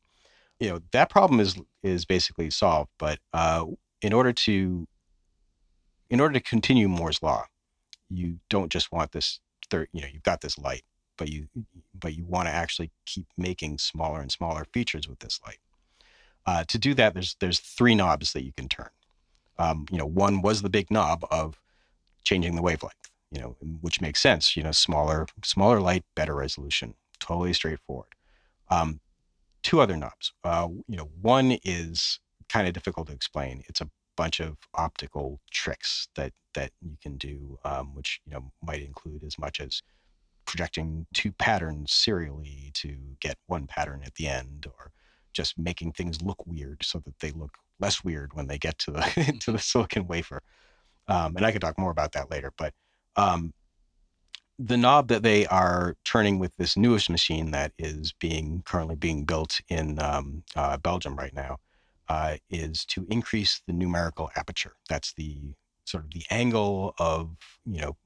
You 0.61 0.71
know, 0.71 0.81
that 0.93 1.11
problem 1.11 1.41
is 1.41 1.57
is 1.83 2.05
basically 2.05 2.51
solved. 2.51 2.91
But 2.99 3.19
uh, 3.33 3.67
in 4.03 4.13
order 4.13 4.33
to 4.33 4.87
in 6.11 6.21
order 6.21 6.35
to 6.35 6.41
continue 6.41 6.89
Moore's 6.89 7.23
law, 7.23 7.47
you 8.09 8.39
don't 8.49 8.71
just 8.71 8.93
want 8.93 9.13
this 9.13 9.41
third, 9.71 9.89
you 9.93 10.01
know, 10.01 10.09
you've 10.13 10.23
got 10.23 10.41
this 10.41 10.59
light, 10.59 10.83
but 11.17 11.29
you 11.29 11.49
but 11.95 12.15
you 12.15 12.25
want 12.25 12.47
to 12.47 12.53
actually 12.53 12.91
keep 13.05 13.27
making 13.37 13.79
smaller 13.79 14.21
and 14.21 14.31
smaller 14.31 14.65
features 14.73 15.09
with 15.09 15.19
this 15.19 15.41
light. 15.45 15.59
Uh, 16.47 16.65
to 16.69 16.79
do 16.79 16.95
that, 16.95 17.15
there's 17.15 17.37
there's 17.41 17.59
three 17.59 17.95
knobs 17.95 18.33
that 18.33 18.45
you 18.45 18.53
can 18.57 18.69
turn. 18.69 18.91
Um, 19.59 19.87
you 19.91 19.99
know, 19.99 20.07
one 20.07 20.43
was 20.43 20.63
the 20.63 20.71
big 20.71 20.91
knob 20.91 21.25
of 21.31 21.61
changing 22.25 22.57
the 22.57 22.63
wavelength, 22.63 23.11
you 23.37 23.43
know, 23.43 23.57
which 23.83 24.01
makes 24.01 24.21
sense. 24.23 24.57
You 24.57 24.63
know, 24.63 24.73
smaller 24.73 25.27
smaller 25.45 25.79
light, 25.79 26.05
better 26.15 26.35
resolution, 26.35 26.95
totally 27.21 27.53
straightforward. 27.53 28.15
Um, 28.71 29.01
two 29.63 29.81
other 29.81 29.97
knobs. 29.97 30.33
Uh, 30.43 30.69
you 30.89 30.97
know, 30.97 31.11
one 31.21 31.59
is 31.63 32.19
kind 32.49 32.67
of 32.67 32.73
difficult 32.73 33.09
to 33.09 33.13
explain. 33.13 33.63
It's 33.69 33.83
a 33.83 33.91
bunch 34.17 34.41
of 34.41 34.57
optical 34.75 35.41
tricks 35.51 36.09
that 36.17 36.33
that 36.55 36.71
you 36.81 36.97
can 37.03 37.19
do, 37.19 37.59
um, 37.65 37.95
which 37.95 38.21
you 38.25 38.33
know 38.33 38.51
might 38.63 38.83
include 38.83 39.23
as 39.23 39.39
much 39.39 39.61
as 39.61 39.83
projecting 40.47 41.07
two 41.13 41.33
patterns 41.33 41.93
serially 41.93 42.71
to 42.73 42.97
get 43.21 43.37
one 43.49 43.67
pattern 43.67 44.01
at 44.03 44.15
the 44.15 44.29
end, 44.29 44.67
or 44.79 44.93
just 45.35 45.59
making 45.59 45.93
things 45.93 46.23
look 46.23 46.47
weird 46.47 46.83
so 46.83 47.01
that 47.01 47.19
they 47.21 47.33
look 47.33 47.59
less 47.81 48.03
weird 48.03 48.33
when 48.33 48.47
they 48.47 48.57
get 48.57 48.79
to 48.79 48.91
the 48.91 49.37
to 49.41 49.53
the 49.53 49.59
silicon 49.59 50.07
wafer. 50.07 50.43
Um, 51.09 51.37
and 51.37 51.45
I 51.45 51.53
could 51.53 51.61
talk 51.61 51.79
more 51.79 51.93
about 51.93 52.13
that 52.13 52.31
later, 52.31 52.51
but 52.57 52.73
um, 53.17 53.53
the 54.59 54.77
knob 54.77 55.09
that 55.09 55.23
they 55.23 55.47
are 55.47 55.97
turning 56.05 56.39
with 56.39 56.57
this 56.57 56.77
newest 56.77 57.11
machine 57.11 57.51
that 57.51 57.73
is 57.79 58.13
being 58.13 58.63
currently 58.65 58.97
being 58.97 59.25
built 59.25 59.61
in 59.69 60.01
um, 60.01 60.43
uh, 60.55 60.77
Belgium 60.79 61.17
right 61.17 61.35
now 61.35 61.59
uh, 62.09 62.37
is 62.51 62.85
to 62.87 63.07
increase 63.11 63.61
the 63.67 63.73
numerical 63.73 64.31
aperture. 64.37 64.73
That's 64.89 65.13
the 65.13 65.39
sort 65.85 66.05
of 66.05 66.11
the 66.11 66.25
angle 66.31 66.95
of 66.99 67.31
you 67.65 67.81
know 67.81 67.97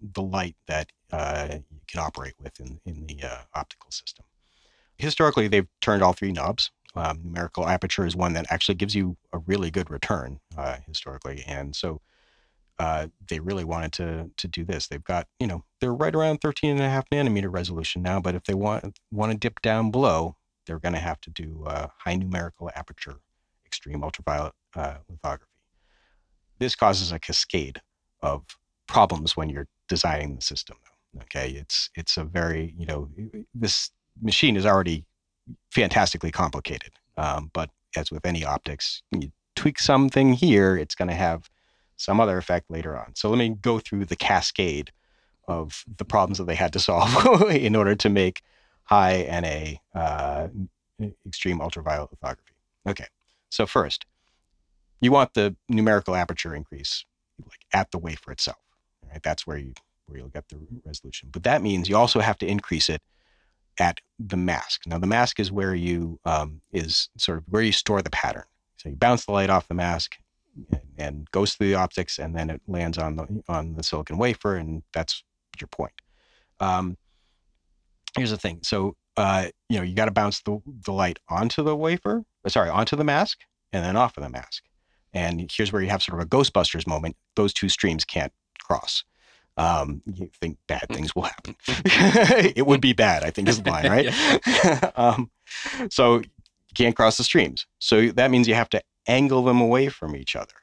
the 0.00 0.22
light 0.22 0.56
that 0.66 0.90
uh, 1.12 1.48
you 1.52 1.80
can 1.86 2.00
operate 2.00 2.34
with 2.42 2.58
in 2.60 2.80
in 2.86 3.06
the 3.06 3.26
uh, 3.26 3.42
optical 3.54 3.90
system. 3.90 4.24
Historically, 4.96 5.46
they've 5.46 5.68
turned 5.80 6.02
all 6.02 6.12
three 6.12 6.32
knobs. 6.32 6.70
Um, 6.94 7.20
numerical 7.22 7.68
aperture 7.68 8.06
is 8.06 8.16
one 8.16 8.32
that 8.32 8.46
actually 8.50 8.74
gives 8.74 8.94
you 8.94 9.16
a 9.32 9.38
really 9.38 9.70
good 9.70 9.90
return 9.90 10.40
uh, 10.56 10.76
historically, 10.86 11.44
and 11.46 11.76
so 11.76 12.00
uh, 12.78 13.08
they 13.28 13.40
really 13.40 13.64
wanted 13.64 13.92
to 13.92 14.30
to 14.36 14.48
do 14.48 14.64
this. 14.64 14.86
They've 14.86 15.02
got 15.02 15.26
you 15.40 15.46
know 15.46 15.64
they're 15.80 15.94
right 15.94 16.14
around 16.14 16.38
13 16.38 16.70
and 16.70 16.80
a 16.80 16.88
half 16.88 17.08
nanometer 17.10 17.52
resolution 17.52 18.02
now, 18.02 18.20
but 18.20 18.34
if 18.34 18.44
they 18.44 18.54
want 18.54 18.98
want 19.10 19.32
to 19.32 19.38
dip 19.38 19.60
down 19.60 19.90
below, 19.90 20.36
they're 20.66 20.78
going 20.78 20.94
to 20.94 21.00
have 21.00 21.20
to 21.22 21.30
do 21.30 21.64
uh, 21.66 21.88
high 21.98 22.14
numerical 22.14 22.70
aperture 22.74 23.16
extreme 23.66 24.02
ultraviolet 24.02 24.54
uh, 24.76 24.96
lithography. 25.08 25.50
This 26.58 26.74
causes 26.74 27.12
a 27.12 27.18
cascade 27.18 27.80
of 28.22 28.44
problems 28.86 29.36
when 29.36 29.50
you're 29.50 29.68
designing 29.88 30.34
the 30.34 30.42
system. 30.42 30.76
Though. 30.84 31.22
Okay, 31.22 31.50
it's 31.50 31.90
it's 31.94 32.16
a 32.16 32.24
very 32.24 32.74
you 32.78 32.86
know 32.86 33.10
this 33.54 33.90
machine 34.22 34.56
is 34.56 34.66
already 34.66 35.04
fantastically 35.72 36.30
complicated, 36.30 36.92
um, 37.16 37.50
but 37.52 37.70
as 37.96 38.10
with 38.10 38.24
any 38.26 38.44
optics, 38.44 39.02
you 39.10 39.32
tweak 39.56 39.78
something 39.78 40.34
here, 40.34 40.76
it's 40.76 40.94
going 40.94 41.08
to 41.08 41.14
have 41.14 41.50
some 41.98 42.20
other 42.20 42.38
effect 42.38 42.70
later 42.70 42.96
on. 42.96 43.14
So 43.14 43.28
let 43.28 43.38
me 43.38 43.50
go 43.60 43.78
through 43.78 44.06
the 44.06 44.16
cascade 44.16 44.92
of 45.46 45.84
the 45.98 46.04
problems 46.04 46.38
that 46.38 46.46
they 46.46 46.54
had 46.54 46.72
to 46.72 46.78
solve 46.78 47.50
in 47.50 47.76
order 47.76 47.94
to 47.96 48.08
make 48.08 48.42
high 48.84 49.26
NA 49.28 49.98
uh, 50.00 50.48
extreme 51.26 51.60
ultraviolet 51.60 52.10
lithography. 52.10 52.54
Okay, 52.86 53.06
so 53.50 53.66
first, 53.66 54.06
you 55.00 55.12
want 55.12 55.34
the 55.34 55.56
numerical 55.68 56.14
aperture 56.14 56.54
increase 56.54 57.04
like 57.44 57.60
at 57.72 57.90
the 57.90 57.98
wafer 57.98 58.32
itself. 58.32 58.58
Right? 59.10 59.22
That's 59.22 59.46
where 59.46 59.58
you 59.58 59.74
where 60.06 60.18
you'll 60.18 60.28
get 60.28 60.48
the 60.48 60.58
resolution. 60.84 61.28
But 61.30 61.42
that 61.42 61.62
means 61.62 61.88
you 61.88 61.96
also 61.96 62.20
have 62.20 62.38
to 62.38 62.46
increase 62.46 62.88
it 62.88 63.02
at 63.78 64.00
the 64.18 64.36
mask. 64.36 64.82
Now 64.86 64.98
the 64.98 65.06
mask 65.06 65.38
is 65.38 65.52
where 65.52 65.74
you 65.74 66.18
um, 66.24 66.62
is 66.72 67.10
sort 67.16 67.38
of 67.38 67.44
where 67.48 67.62
you 67.62 67.72
store 67.72 68.02
the 68.02 68.10
pattern. 68.10 68.44
So 68.76 68.88
you 68.88 68.96
bounce 68.96 69.24
the 69.24 69.32
light 69.32 69.50
off 69.50 69.68
the 69.68 69.74
mask 69.74 70.16
and, 70.98 71.30
goes 71.30 71.54
through 71.54 71.68
the 71.68 71.74
optics, 71.74 72.18
and 72.18 72.34
then 72.34 72.50
it 72.50 72.60
lands 72.66 72.98
on 72.98 73.16
the 73.16 73.42
on 73.48 73.74
the 73.74 73.82
silicon 73.82 74.18
wafer, 74.18 74.56
and 74.56 74.82
that's 74.92 75.22
your 75.60 75.68
point. 75.68 75.92
Um, 76.60 76.96
here's 78.16 78.30
the 78.30 78.36
thing. 78.36 78.60
So 78.62 78.96
uh, 79.16 79.48
you 79.68 79.78
know 79.78 79.84
you 79.84 79.94
got 79.94 80.06
to 80.06 80.10
bounce 80.10 80.40
the 80.42 80.60
the 80.84 80.92
light 80.92 81.18
onto 81.28 81.62
the 81.62 81.76
wafer, 81.76 82.24
uh, 82.44 82.48
sorry, 82.48 82.70
onto 82.70 82.96
the 82.96 83.04
mask 83.04 83.40
and 83.72 83.84
then 83.84 83.96
off 83.96 84.16
of 84.16 84.22
the 84.22 84.30
mask. 84.30 84.64
And 85.12 85.50
here's 85.52 85.72
where 85.72 85.82
you 85.82 85.88
have 85.88 86.02
sort 86.02 86.20
of 86.20 86.26
a 86.26 86.28
Ghostbusters 86.28 86.86
moment. 86.86 87.16
Those 87.36 87.52
two 87.52 87.68
streams 87.68 88.04
can't 88.04 88.32
cross. 88.60 89.04
Um, 89.56 90.02
you 90.06 90.30
think 90.40 90.58
bad 90.66 90.86
things 90.92 91.14
will 91.14 91.22
happen. 91.22 91.56
it 91.66 92.66
would 92.66 92.80
be 92.80 92.92
bad, 92.92 93.24
I 93.24 93.30
think 93.30 93.48
is 93.48 93.62
the 93.62 93.70
line, 93.70 93.90
right? 93.90 94.98
um, 94.98 95.30
so 95.90 96.18
you 96.18 96.24
can't 96.74 96.94
cross 96.94 97.16
the 97.16 97.24
streams. 97.24 97.66
So 97.78 98.08
that 98.12 98.30
means 98.30 98.46
you 98.46 98.54
have 98.54 98.70
to 98.70 98.82
angle 99.08 99.42
them 99.42 99.60
away 99.60 99.88
from 99.88 100.14
each 100.14 100.36
other. 100.36 100.54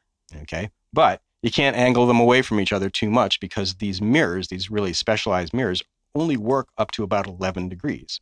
Okay. 0.44 0.70
But 0.94 1.22
you 1.42 1.52
can't 1.52 1.76
angle 1.76 2.08
them 2.08 2.20
away 2.20 2.42
from 2.42 2.60
each 2.60 2.72
other 2.72 2.90
too 2.90 3.10
much 3.10 3.40
because 3.40 3.76
these 3.76 4.02
mirrors, 4.02 4.48
these 4.48 4.72
really 4.72 4.94
specialized 4.94 5.54
mirrors, 5.54 5.84
only 6.16 6.38
work 6.38 6.70
up 6.78 6.92
to 6.92 7.04
about 7.04 7.28
11 7.28 7.68
degrees. 7.68 8.22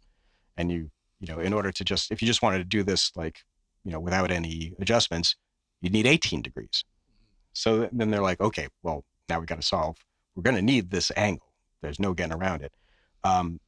And 0.57 0.71
you 0.71 0.89
you 1.23 1.33
know, 1.33 1.39
in 1.39 1.53
order 1.53 1.71
to 1.71 1.85
just, 1.85 2.11
if 2.11 2.21
you 2.21 2.27
just 2.27 2.41
wanted 2.41 2.57
to 2.57 2.65
do 2.65 2.83
this 2.83 3.13
like, 3.15 3.45
you 3.85 3.91
know, 3.93 3.99
without 3.99 4.29
any 4.29 4.73
adjustments, 4.77 5.37
you'd 5.79 5.93
need 5.93 6.05
18 6.05 6.41
degrees. 6.41 6.83
So 7.53 7.87
then 7.93 8.11
they're 8.11 8.21
like, 8.21 8.41
okay, 8.41 8.67
well, 8.81 9.05
now 9.29 9.39
we 9.39 9.45
got 9.45 9.55
to 9.55 9.65
solve, 9.65 9.95
we're 10.35 10.43
going 10.43 10.57
to 10.57 10.61
need 10.61 10.89
this 10.89 11.13
angle. 11.15 11.47
There's 11.81 11.97
no 11.97 12.13
getting 12.13 12.33
around 12.33 12.61
it. 12.61 12.73
Um, 13.23 13.61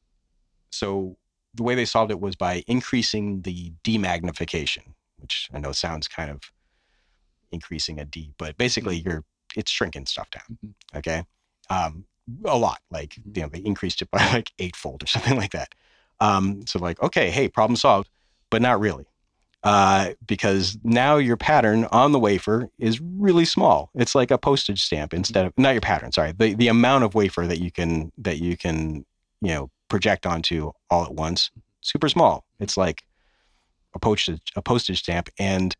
so 0.70 1.16
the 1.54 1.62
way 1.62 1.74
they 1.74 1.86
solved 1.86 2.10
it 2.10 2.20
was 2.20 2.36
by 2.36 2.62
increasing 2.66 3.40
the 3.40 3.72
demagnification, 3.82 4.92
which 5.26 5.48
I 5.52 5.58
know 5.58 5.72
sounds 5.72 6.06
kind 6.06 6.30
of 6.30 6.40
increasing 7.50 7.98
a 7.98 8.04
D, 8.04 8.32
but 8.38 8.56
basically 8.56 9.00
mm-hmm. 9.00 9.10
you're, 9.10 9.24
it's 9.56 9.72
shrinking 9.72 10.06
stuff 10.06 10.30
down. 10.30 10.42
Mm-hmm. 10.64 10.98
Okay. 10.98 11.24
Um, 11.68 12.04
a 12.44 12.56
lot, 12.56 12.78
like, 12.92 13.16
mm-hmm. 13.16 13.30
you 13.34 13.42
know, 13.42 13.48
they 13.48 13.58
increased 13.58 14.02
it 14.02 14.10
by 14.12 14.18
like 14.32 14.52
eightfold 14.60 15.02
or 15.02 15.06
something 15.06 15.36
like 15.36 15.50
that. 15.50 15.70
Um, 16.20 16.64
so 16.64 16.78
like, 16.78 17.02
okay, 17.02 17.30
hey, 17.30 17.48
problem 17.48 17.74
solved, 17.74 18.08
but 18.50 18.62
not 18.62 18.78
really. 18.78 19.06
Uh, 19.64 20.12
because 20.24 20.78
now 20.84 21.16
your 21.16 21.36
pattern 21.36 21.86
on 21.86 22.12
the 22.12 22.20
wafer 22.20 22.68
is 22.78 23.00
really 23.00 23.44
small. 23.44 23.90
It's 23.96 24.14
like 24.14 24.30
a 24.30 24.38
postage 24.38 24.80
stamp 24.80 25.12
instead 25.12 25.44
of 25.44 25.52
not 25.56 25.72
your 25.72 25.80
pattern. 25.80 26.12
Sorry, 26.12 26.30
the 26.30 26.54
the 26.54 26.68
amount 26.68 27.02
of 27.02 27.16
wafer 27.16 27.48
that 27.48 27.58
you 27.58 27.72
can 27.72 28.12
that 28.18 28.38
you 28.38 28.56
can 28.56 29.04
you 29.40 29.54
know 29.54 29.70
project 29.88 30.24
onto 30.24 30.70
all 30.88 31.04
at 31.04 31.14
once, 31.14 31.50
super 31.80 32.08
small. 32.08 32.44
It's 32.60 32.76
like 32.76 33.02
a 33.94 33.98
postage 33.98 34.40
a 34.54 34.62
postage 34.62 35.00
stamp, 35.00 35.28
and 35.38 35.74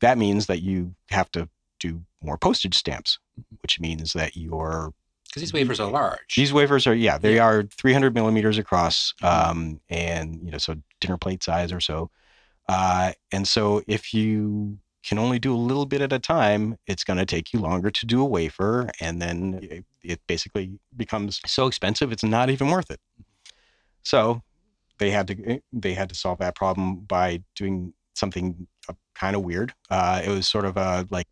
that 0.00 0.18
means 0.18 0.46
that 0.46 0.62
you 0.62 0.94
have 1.10 1.30
to 1.32 1.48
do 1.78 2.02
more 2.22 2.36
postage 2.36 2.76
stamps, 2.76 3.18
which 3.62 3.80
means 3.80 4.12
that 4.12 4.36
your 4.36 4.92
because 5.28 5.42
these 5.42 5.52
wafers 5.52 5.78
are 5.78 5.90
large. 5.90 6.34
These 6.36 6.52
wafers 6.52 6.86
are 6.86 6.94
yeah, 6.94 7.18
they 7.18 7.36
yeah. 7.36 7.44
are 7.44 7.62
300 7.62 8.14
millimeters 8.14 8.58
across, 8.58 9.14
mm-hmm. 9.22 9.50
um, 9.50 9.80
and 9.88 10.40
you 10.42 10.50
know 10.50 10.58
so 10.58 10.76
dinner 11.00 11.18
plate 11.18 11.42
size 11.42 11.72
or 11.72 11.80
so. 11.80 12.10
Uh, 12.68 13.12
and 13.32 13.48
so 13.48 13.82
if 13.86 14.14
you 14.14 14.78
can 15.04 15.18
only 15.18 15.38
do 15.38 15.54
a 15.54 15.56
little 15.56 15.86
bit 15.86 16.00
at 16.00 16.12
a 16.12 16.18
time, 16.18 16.76
it's 16.86 17.04
going 17.04 17.18
to 17.18 17.26
take 17.26 17.52
you 17.52 17.58
longer 17.58 17.90
to 17.90 18.06
do 18.06 18.20
a 18.20 18.24
wafer, 18.24 18.90
and 19.00 19.20
then 19.20 19.58
it, 19.62 19.84
it 20.02 20.20
basically 20.26 20.78
becomes 20.96 21.40
so 21.46 21.66
expensive 21.66 22.12
it's 22.12 22.24
not 22.24 22.50
even 22.50 22.68
worth 22.68 22.90
it. 22.90 23.00
So 24.02 24.42
they 25.00 25.10
had 25.10 25.26
to 25.26 25.44
eh, 25.44 25.58
they 25.72 25.94
had 25.94 26.08
to 26.10 26.14
solve 26.14 26.38
that 26.38 26.54
problem 26.54 27.00
by 27.00 27.42
doing 27.56 27.92
something 28.14 28.68
uh, 28.88 28.92
kind 29.16 29.34
of 29.34 29.42
weird. 29.42 29.74
Uh, 29.90 30.22
it 30.24 30.28
was 30.28 30.46
sort 30.46 30.64
of 30.64 30.76
a 30.76 31.08
like 31.10 31.26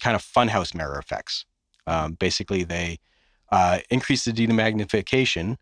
kind 0.00 0.16
of 0.16 0.22
funhouse 0.22 0.74
mirror 0.74 0.98
effects. 0.98 1.46
Um, 1.86 2.14
basically, 2.14 2.64
they 2.64 2.98
uh, 3.52 3.78
increase 3.90 4.24
the 4.24 4.32
demagnification 4.32 5.56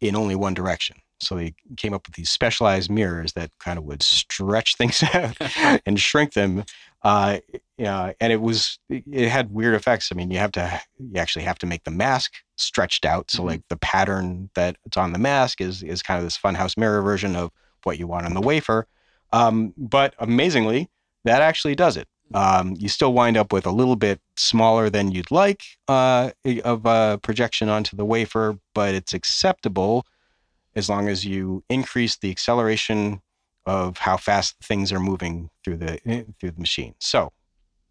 in 0.00 0.16
only 0.16 0.34
one 0.34 0.54
direction. 0.54 0.96
So 1.22 1.36
they 1.36 1.54
came 1.76 1.94
up 1.94 2.06
with 2.06 2.16
these 2.16 2.30
specialized 2.30 2.90
mirrors 2.90 3.32
that 3.34 3.50
kind 3.58 3.78
of 3.78 3.84
would 3.84 4.02
stretch 4.02 4.74
things 4.76 5.02
out 5.14 5.36
and 5.86 5.98
shrink 5.98 6.34
them. 6.34 6.64
Uh, 7.02 7.38
yeah, 7.76 8.12
and 8.20 8.32
it 8.32 8.40
was 8.40 8.78
it 8.88 9.28
had 9.28 9.52
weird 9.52 9.74
effects. 9.74 10.10
I 10.12 10.14
mean, 10.14 10.30
you 10.30 10.38
have 10.38 10.52
to 10.52 10.80
you 10.98 11.18
actually 11.18 11.44
have 11.44 11.58
to 11.58 11.66
make 11.66 11.84
the 11.84 11.90
mask 11.90 12.34
stretched 12.56 13.04
out. 13.04 13.30
So 13.30 13.38
mm-hmm. 13.38 13.48
like 13.48 13.62
the 13.68 13.76
pattern 13.76 14.50
that 14.54 14.76
it's 14.84 14.96
on 14.96 15.12
the 15.12 15.18
mask 15.18 15.60
is 15.60 15.82
is 15.82 16.02
kind 16.02 16.18
of 16.18 16.24
this 16.24 16.38
funhouse 16.38 16.76
mirror 16.76 17.02
version 17.02 17.34
of 17.34 17.50
what 17.84 17.98
you 17.98 18.06
want 18.06 18.26
on 18.26 18.34
the 18.34 18.40
wafer. 18.40 18.86
Um, 19.32 19.72
but 19.76 20.14
amazingly, 20.18 20.90
that 21.24 21.42
actually 21.42 21.74
does 21.74 21.96
it. 21.96 22.06
Um, 22.34 22.76
you 22.78 22.88
still 22.88 23.12
wind 23.12 23.36
up 23.36 23.52
with 23.52 23.66
a 23.66 23.70
little 23.70 23.96
bit 23.96 24.20
smaller 24.36 24.88
than 24.88 25.10
you'd 25.10 25.30
like 25.30 25.62
uh, 25.88 26.30
of 26.64 26.86
a 26.86 27.18
projection 27.22 27.68
onto 27.68 27.96
the 27.96 28.04
wafer, 28.04 28.58
but 28.74 28.94
it's 28.94 29.12
acceptable 29.12 30.06
as 30.74 30.88
long 30.88 31.08
as 31.08 31.24
you 31.24 31.62
increase 31.68 32.16
the 32.16 32.30
acceleration 32.30 33.20
of 33.66 33.98
how 33.98 34.16
fast 34.16 34.56
things 34.62 34.92
are 34.92 35.00
moving 35.00 35.50
through 35.64 35.76
the 35.76 36.00
eh, 36.08 36.24
through 36.40 36.50
the 36.50 36.60
machine. 36.60 36.94
So, 36.98 37.32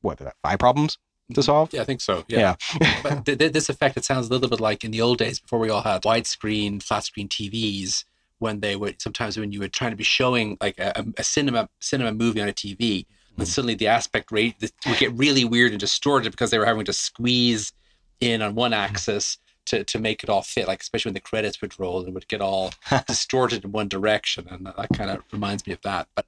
what 0.01 0.19
are 0.21 0.25
that 0.25 0.35
five 0.43 0.59
problems 0.59 0.97
to 1.29 1.33
mm-hmm. 1.33 1.41
solve? 1.41 1.73
Yeah, 1.73 1.81
I 1.81 1.85
think 1.85 2.01
so. 2.01 2.23
Yeah. 2.27 2.55
yeah. 2.81 2.99
but 3.03 3.25
th- 3.25 3.37
th- 3.37 3.53
this 3.53 3.69
effect 3.69 3.97
it 3.97 4.05
sounds 4.05 4.27
a 4.27 4.29
little 4.29 4.49
bit 4.49 4.59
like 4.59 4.83
in 4.83 4.91
the 4.91 5.01
old 5.01 5.17
days 5.17 5.39
before 5.39 5.59
we 5.59 5.69
all 5.69 5.81
had 5.81 6.03
widescreen, 6.03 6.83
flat 6.83 7.03
screen 7.03 7.29
TVs. 7.29 8.03
When 8.39 8.59
they 8.59 8.75
would 8.75 8.99
sometimes 8.99 9.37
when 9.37 9.51
you 9.51 9.59
were 9.59 9.67
trying 9.67 9.91
to 9.91 9.95
be 9.95 10.03
showing 10.03 10.57
like 10.59 10.79
a, 10.79 11.05
a 11.15 11.23
cinema 11.23 11.69
cinema 11.79 12.11
movie 12.11 12.41
on 12.41 12.49
a 12.49 12.53
TV, 12.53 13.05
and 13.37 13.47
suddenly 13.47 13.75
the 13.75 13.87
aspect 13.87 14.31
rate 14.31 14.55
would 14.87 14.97
get 14.97 15.13
really 15.13 15.45
weird 15.45 15.71
and 15.71 15.79
distorted 15.79 16.31
because 16.31 16.49
they 16.49 16.57
were 16.57 16.65
having 16.65 16.85
to 16.85 16.93
squeeze 16.93 17.71
in 18.19 18.41
on 18.41 18.55
one 18.55 18.73
axis 18.73 19.37
to, 19.71 19.83
to 19.85 19.99
make 19.99 20.23
it 20.23 20.29
all 20.29 20.41
fit 20.41 20.67
like 20.67 20.81
especially 20.81 21.09
when 21.09 21.13
the 21.13 21.19
credits 21.21 21.61
would 21.61 21.79
roll 21.79 22.01
it 22.01 22.13
would 22.13 22.27
get 22.27 22.41
all 22.41 22.71
distorted 23.07 23.63
in 23.63 23.71
one 23.71 23.87
direction 23.87 24.47
and 24.49 24.65
that 24.65 24.89
kind 24.93 25.09
of 25.09 25.23
reminds 25.31 25.65
me 25.65 25.73
of 25.73 25.81
that 25.81 26.07
but 26.15 26.25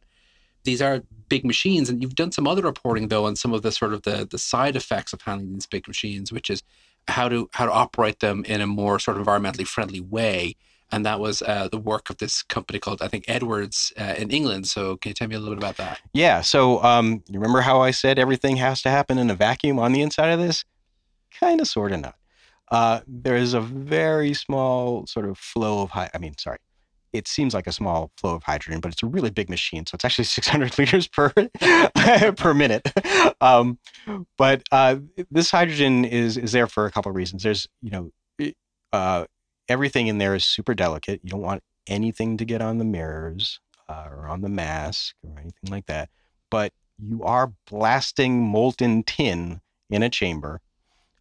these 0.64 0.82
are 0.82 1.04
big 1.28 1.46
machines 1.46 1.90
and 1.90 2.02
you've 2.02 2.16
done 2.16 2.32
some 2.32 2.48
other 2.48 2.62
reporting 2.62 3.10
though 3.10 3.26
on 3.26 3.36
some 3.36 3.54
of 3.54 3.62
the 3.62 3.72
sort 3.72 3.94
of 3.94 4.04
the 4.04 4.26
the 4.30 4.38
side 4.38 4.76
effects 4.76 5.12
of 5.14 5.22
handling 5.22 5.54
these 5.54 5.66
big 5.66 5.88
machines 5.88 6.32
which 6.32 6.50
is 6.50 6.64
how 7.08 7.28
to 7.28 7.50
how 7.54 7.66
to 7.66 7.72
operate 7.72 8.22
them 8.22 8.46
in 8.46 8.62
a 8.62 8.68
more 8.68 8.98
sort 8.98 9.18
of 9.18 9.26
environmentally 9.26 9.68
friendly 9.68 10.00
way 10.00 10.56
and 10.94 11.06
that 11.08 11.20
was 11.20 11.42
uh, 11.42 11.68
the 11.72 11.78
work 11.78 12.12
of 12.12 12.18
this 12.20 12.44
company 12.44 12.78
called 12.78 13.02
I 13.02 13.08
think 13.08 13.26
Edwards 13.28 13.92
uh, 14.00 14.14
in 14.16 14.30
England. 14.30 14.68
So 14.68 14.96
can 14.98 15.10
you 15.10 15.14
tell 15.16 15.28
me 15.28 15.36
a 15.36 15.40
little 15.40 15.56
bit 15.56 15.64
about 15.64 15.78
that? 15.78 16.00
Yeah. 16.14 16.42
So 16.42 16.84
um, 16.84 17.24
you 17.28 17.40
remember 17.40 17.62
how 17.62 17.82
I 17.82 17.90
said 17.90 18.20
everything 18.20 18.58
has 18.58 18.84
to 18.84 18.92
happen 18.92 19.18
in 19.18 19.32
a 19.32 19.36
vacuum 19.36 19.80
on 19.80 19.92
the 19.92 20.04
inside 20.04 20.30
of 20.30 20.40
this? 20.40 20.64
Kind 21.40 21.62
of, 21.62 21.68
sort 21.68 21.94
of 21.94 22.02
not. 22.02 22.16
Uh, 22.74 23.02
there 23.08 23.36
is 23.36 23.54
a 23.54 23.62
very 23.62 24.34
small 24.34 25.06
sort 25.06 25.30
of 25.30 25.38
flow 25.38 25.84
of 25.84 25.92
high. 25.92 26.10
I 26.14 26.18
mean, 26.18 26.34
sorry, 26.40 26.58
it 27.14 27.28
seems 27.28 27.54
like 27.54 27.68
a 27.68 27.72
small 27.72 28.12
flow 28.18 28.34
of 28.34 28.44
hydrogen, 28.44 28.82
but 28.82 28.92
it's 28.92 29.04
a 29.04 29.06
really 29.06 29.30
big 29.30 29.48
machine. 29.48 29.86
So 29.86 29.94
it's 29.96 30.04
actually 30.04 30.24
600 30.40 30.80
liters 30.80 31.08
per 31.08 31.30
per 32.36 32.54
minute. 32.56 32.92
Um, 33.40 33.78
but 34.38 34.64
uh, 34.72 34.98
this 35.30 35.52
hydrogen 35.52 36.04
is 36.04 36.36
is 36.36 36.52
there 36.52 36.66
for 36.66 36.88
a 36.88 36.92
couple 36.92 37.12
of 37.12 37.16
reasons. 37.16 37.44
There's 37.44 37.68
you 37.84 37.92
know 37.92 38.50
uh, 38.92 39.26
everything 39.70 40.08
in 40.08 40.18
there 40.18 40.34
is 40.34 40.44
super 40.44 40.74
delicate. 40.74 41.22
You 41.24 41.30
don't 41.30 41.42
want 41.42 41.62
anything 41.88 42.38
to 42.38 42.46
get 42.46 42.62
on 42.62 42.80
the 42.80 42.86
mirrors 42.86 43.60
uh, 43.88 44.08
or 44.10 44.28
on 44.28 44.42
the 44.42 44.50
mask 44.50 45.14
or 45.24 45.40
anything 45.40 45.70
like 45.70 45.86
that. 45.86 46.10
But 46.50 46.74
you 46.98 47.22
are 47.24 47.54
blasting 47.70 48.42
molten 48.42 49.04
tin 49.04 49.62
in 49.92 50.02
a 50.02 50.10
chamber, 50.10 50.60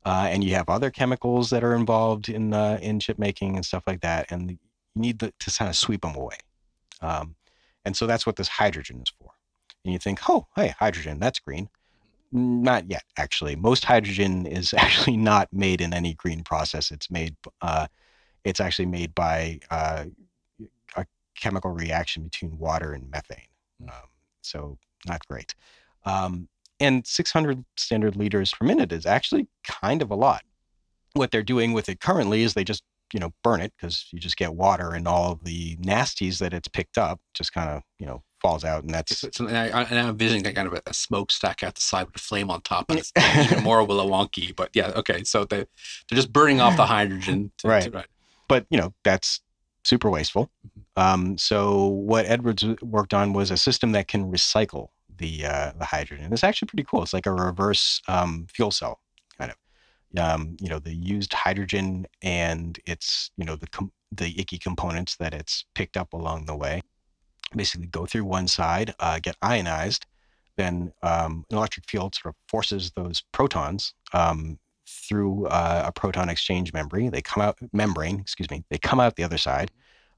uh, 0.04 0.28
and 0.30 0.42
you 0.42 0.54
have 0.54 0.68
other 0.68 0.90
chemicals 0.90 1.50
that 1.50 1.62
are 1.62 1.75
involved 1.75 2.28
in 2.28 2.52
uh, 2.52 2.78
in 2.82 3.00
chip 3.00 3.18
making 3.18 3.56
and 3.56 3.64
stuff 3.64 3.85
like 3.87 4.00
that, 4.00 4.30
and 4.30 4.50
you 4.50 4.59
need 4.94 5.18
the, 5.21 5.32
to 5.38 5.50
kind 5.50 5.68
of 5.68 5.76
sweep 5.76 6.02
them 6.02 6.14
away. 6.14 6.37
Um, 7.00 7.35
and 7.85 7.97
so 7.97 8.06
that's 8.06 8.26
what 8.26 8.37
this 8.37 8.49
hydrogen 8.49 9.02
is 9.02 9.12
for. 9.18 9.30
And 9.85 9.92
you 9.92 9.99
think, 9.99 10.28
oh, 10.28 10.47
hey, 10.54 10.75
hydrogen, 10.78 11.18
that's 11.18 11.40
green. 11.40 11.68
Not 12.30 12.88
yet, 12.88 13.02
actually. 13.16 13.56
Most 13.56 13.84
hydrogen 13.84 14.47
is 14.47 14.73
actually 14.78 15.17
not 15.17 15.49
made 15.52 15.80
in 15.80 15.93
any 15.93 16.15
green 16.15 16.43
process. 16.43 16.91
It's 16.91 17.10
made 17.10 17.36
uh, 17.60 17.86
it's 18.45 18.60
actually 18.60 18.86
made 18.86 19.15
by 19.15 19.60
uh, 19.71 20.06
a 20.97 21.06
chemical 21.36 21.71
reaction 21.71 22.25
between 22.25 22.58
water 22.58 22.93
and 22.93 23.10
methane. 23.10 23.38
Hmm. 23.80 23.88
Um, 23.88 24.08
so 24.41 24.78
not 25.06 25.26
great. 25.26 25.54
Um, 26.04 26.49
and 26.82 27.06
600 27.06 27.64
standard 27.76 28.16
liters 28.16 28.52
per 28.52 28.66
minute 28.66 28.92
is 28.92 29.06
actually 29.06 29.49
kind 29.64 30.02
of 30.02 30.10
a 30.10 30.14
lot. 30.14 30.42
What 31.14 31.30
they're 31.30 31.42
doing 31.42 31.73
with 31.73 31.88
it 31.88 32.00
currently 32.00 32.42
is 32.42 32.54
they 32.54 32.64
just 32.64 32.82
you 33.12 33.21
know 33.21 33.32
burn 33.45 33.60
it 33.60 33.73
because 33.76 34.06
you 34.10 34.18
just 34.18 34.38
get 34.38 34.54
water 34.54 34.92
and 34.92 35.06
all 35.06 35.38
the 35.42 35.76
nasties 35.76 36.38
that 36.38 36.54
it's 36.54 36.68
picked 36.68 36.97
up 36.97 37.21
just 37.34 37.52
kind 37.52 37.68
of 37.68 37.82
you 37.99 38.06
know 38.06 38.23
falls 38.40 38.64
out 38.64 38.82
and 38.82 38.95
that's 38.95 39.21
so, 39.21 39.47
and, 39.47 39.56
I, 39.56 39.82
am 39.82 40.08
envisioning 40.08 40.42
kind 40.54 40.66
of 40.66 40.73
a, 40.73 40.82
a, 40.86 40.95
smokestack 40.95 41.62
out 41.62 41.75
the 41.75 41.82
side 41.82 42.06
with 42.06 42.16
a 42.16 42.18
flame 42.18 42.50
on 42.50 42.62
top 42.62 42.86
and 42.88 42.99
it's 42.99 43.12
even 43.50 43.62
more 43.62 43.84
willow 43.84 44.08
wonky 44.08 44.56
but 44.56 44.71
yeah 44.73 44.92
okay 44.97 45.25
so 45.25 45.45
they, 45.45 45.58
they're 45.58 46.16
just 46.16 46.32
burning 46.32 46.62
off 46.62 46.76
the 46.76 46.86
hydrogen 46.86 47.52
to, 47.58 47.68
right. 47.68 47.82
To, 47.82 47.90
right 47.90 48.06
but 48.49 48.64
you 48.71 48.78
know 48.78 48.95
that's 49.04 49.42
super 49.84 50.10
wasteful. 50.10 50.50
Mm-hmm. 50.66 51.02
Um, 51.02 51.38
so 51.38 51.86
what 51.86 52.26
Edwards 52.26 52.64
worked 52.82 53.14
on 53.14 53.32
was 53.32 53.50
a 53.50 53.56
system 53.56 53.92
that 53.92 54.08
can 54.08 54.30
recycle 54.30 54.88
the 55.19 55.47
uh, 55.47 55.73
the 55.79 55.85
hydrogen. 55.85 56.33
It's 56.33 56.45
actually 56.45 56.67
pretty 56.67 56.85
cool. 56.85 57.03
It's 57.03 57.13
like 57.13 57.27
a 57.27 57.33
reverse 57.33 58.01
um, 58.09 58.47
fuel 58.53 58.71
cell 58.71 59.01
kind 59.39 59.51
of. 59.51 59.57
Um, 60.19 60.57
you 60.61 60.69
know, 60.69 60.79
the 60.79 60.95
used 60.95 61.33
hydrogen 61.33 62.07
and 62.21 62.79
it's 62.87 63.31
you 63.37 63.45
know 63.45 63.57
the 63.57 63.67
com- 63.69 63.93
the 64.11 64.39
icky 64.39 64.59
components 64.59 65.17
that 65.17 65.33
it's 65.33 65.65
picked 65.75 65.97
up 65.97 66.13
along 66.13 66.47
the 66.47 66.57
way. 66.57 66.83
Basically, 67.55 67.87
go 67.87 68.07
through 68.07 68.25
one 68.25 68.49
side, 68.49 68.95
uh, 68.99 69.19
get 69.21 69.37
ionized, 69.43 70.07
then 70.57 70.93
um, 71.03 71.45
an 71.51 71.57
electric 71.57 71.89
field 71.89 72.15
sort 72.15 72.35
of 72.35 72.37
forces 72.49 72.93
those 72.97 73.23
protons 73.33 73.95
um, 74.13 74.59
through 74.87 75.47
uh, 75.47 75.85
a 75.87 75.93
proton 75.93 76.29
exchange 76.29 76.73
membrane. 76.73 77.11
They 77.11 77.23
come 77.23 77.43
out 77.43 77.59
membrane, 77.73 78.21
excuse 78.21 78.51
me. 78.51 78.65
They 78.71 78.79
come 78.79 79.01
out 79.01 79.17
the 79.17 79.25
other 79.25 79.39
side, 79.39 79.71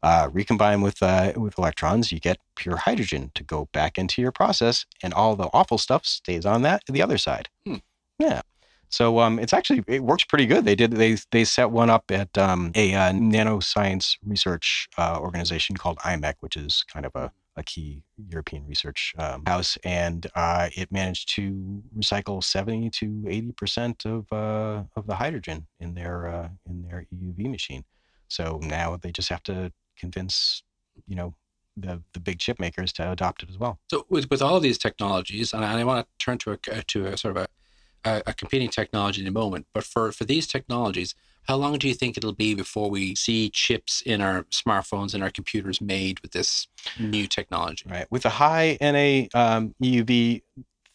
uh, 0.04 0.28
recombine 0.32 0.82
with 0.82 1.02
uh, 1.02 1.32
with 1.34 1.58
electrons. 1.58 2.12
You 2.12 2.20
get 2.20 2.38
pure 2.56 2.76
hydrogen 2.76 3.32
to 3.34 3.42
go 3.42 3.68
back 3.72 3.96
into 3.96 4.20
your 4.20 4.32
process, 4.32 4.84
and 5.02 5.14
all 5.14 5.34
the 5.34 5.48
awful 5.54 5.78
stuff 5.78 6.04
stays 6.04 6.44
on 6.44 6.62
that 6.62 6.82
the 6.86 7.02
other 7.02 7.18
side. 7.18 7.48
Hmm. 7.66 7.76
Yeah. 8.18 8.42
So 8.90 9.18
um, 9.18 9.38
it's 9.38 9.54
actually 9.54 9.82
it 9.88 10.04
works 10.04 10.22
pretty 10.22 10.46
good. 10.46 10.66
They 10.66 10.74
did 10.74 10.92
they 10.92 11.16
they 11.30 11.44
set 11.44 11.70
one 11.70 11.88
up 11.88 12.10
at 12.10 12.36
um, 12.36 12.70
a 12.74 12.94
uh, 12.94 13.12
nanoscience 13.12 14.18
research 14.24 14.88
uh, 14.98 15.18
organization 15.18 15.76
called 15.76 15.98
IMEC, 16.00 16.34
which 16.40 16.56
is 16.56 16.84
kind 16.92 17.06
of 17.06 17.12
a 17.16 17.32
a 17.56 17.62
key 17.62 18.02
European 18.28 18.66
research 18.66 19.14
um, 19.16 19.42
house, 19.46 19.78
and 19.84 20.26
uh, 20.34 20.68
it 20.76 20.90
managed 20.92 21.34
to 21.36 21.82
recycle 21.96 22.42
70 22.42 22.90
to 22.90 23.24
80 23.26 23.52
percent 23.52 24.04
of 24.04 24.30
uh, 24.30 24.82
of 24.96 25.06
the 25.06 25.14
hydrogen 25.14 25.66
in 25.80 25.94
their 25.94 26.28
uh, 26.28 26.48
in 26.68 26.82
their 26.82 27.06
EUV 27.14 27.50
machine. 27.50 27.84
So 28.28 28.60
now 28.62 28.96
they 28.96 29.12
just 29.12 29.28
have 29.28 29.42
to 29.44 29.72
convince, 29.96 30.62
you 31.06 31.16
know, 31.16 31.34
the 31.76 32.02
the 32.12 32.20
big 32.20 32.38
chip 32.38 32.60
makers 32.60 32.92
to 32.94 33.10
adopt 33.10 33.42
it 33.42 33.50
as 33.50 33.58
well. 33.58 33.78
So 33.90 34.06
with 34.08 34.30
with 34.30 34.42
all 34.42 34.56
of 34.56 34.62
these 34.62 34.78
technologies, 34.78 35.52
and 35.52 35.64
I 35.64 35.82
want 35.84 36.06
to 36.06 36.24
turn 36.24 36.38
to 36.38 36.52
a 36.52 36.56
to 36.56 37.06
a 37.06 37.16
sort 37.16 37.36
of 37.36 37.46
a, 38.04 38.22
a 38.26 38.34
competing 38.34 38.68
technology 38.68 39.20
in 39.22 39.26
a 39.26 39.32
moment, 39.32 39.66
but 39.72 39.84
for 39.84 40.12
for 40.12 40.24
these 40.24 40.46
technologies 40.46 41.14
how 41.44 41.56
long 41.56 41.78
do 41.78 41.88
you 41.88 41.94
think 41.94 42.16
it'll 42.16 42.32
be 42.32 42.54
before 42.54 42.90
we 42.90 43.14
see 43.14 43.50
chips 43.50 44.02
in 44.02 44.20
our 44.20 44.44
smartphones 44.44 45.14
and 45.14 45.22
our 45.22 45.30
computers 45.30 45.80
made 45.80 46.20
with 46.20 46.32
this 46.32 46.66
new 46.98 47.26
technology? 47.26 47.84
Right. 47.88 48.06
With 48.10 48.22
the 48.22 48.30
high 48.30 48.78
NA 48.80 49.26
um, 49.38 49.74
EUV, 49.82 50.42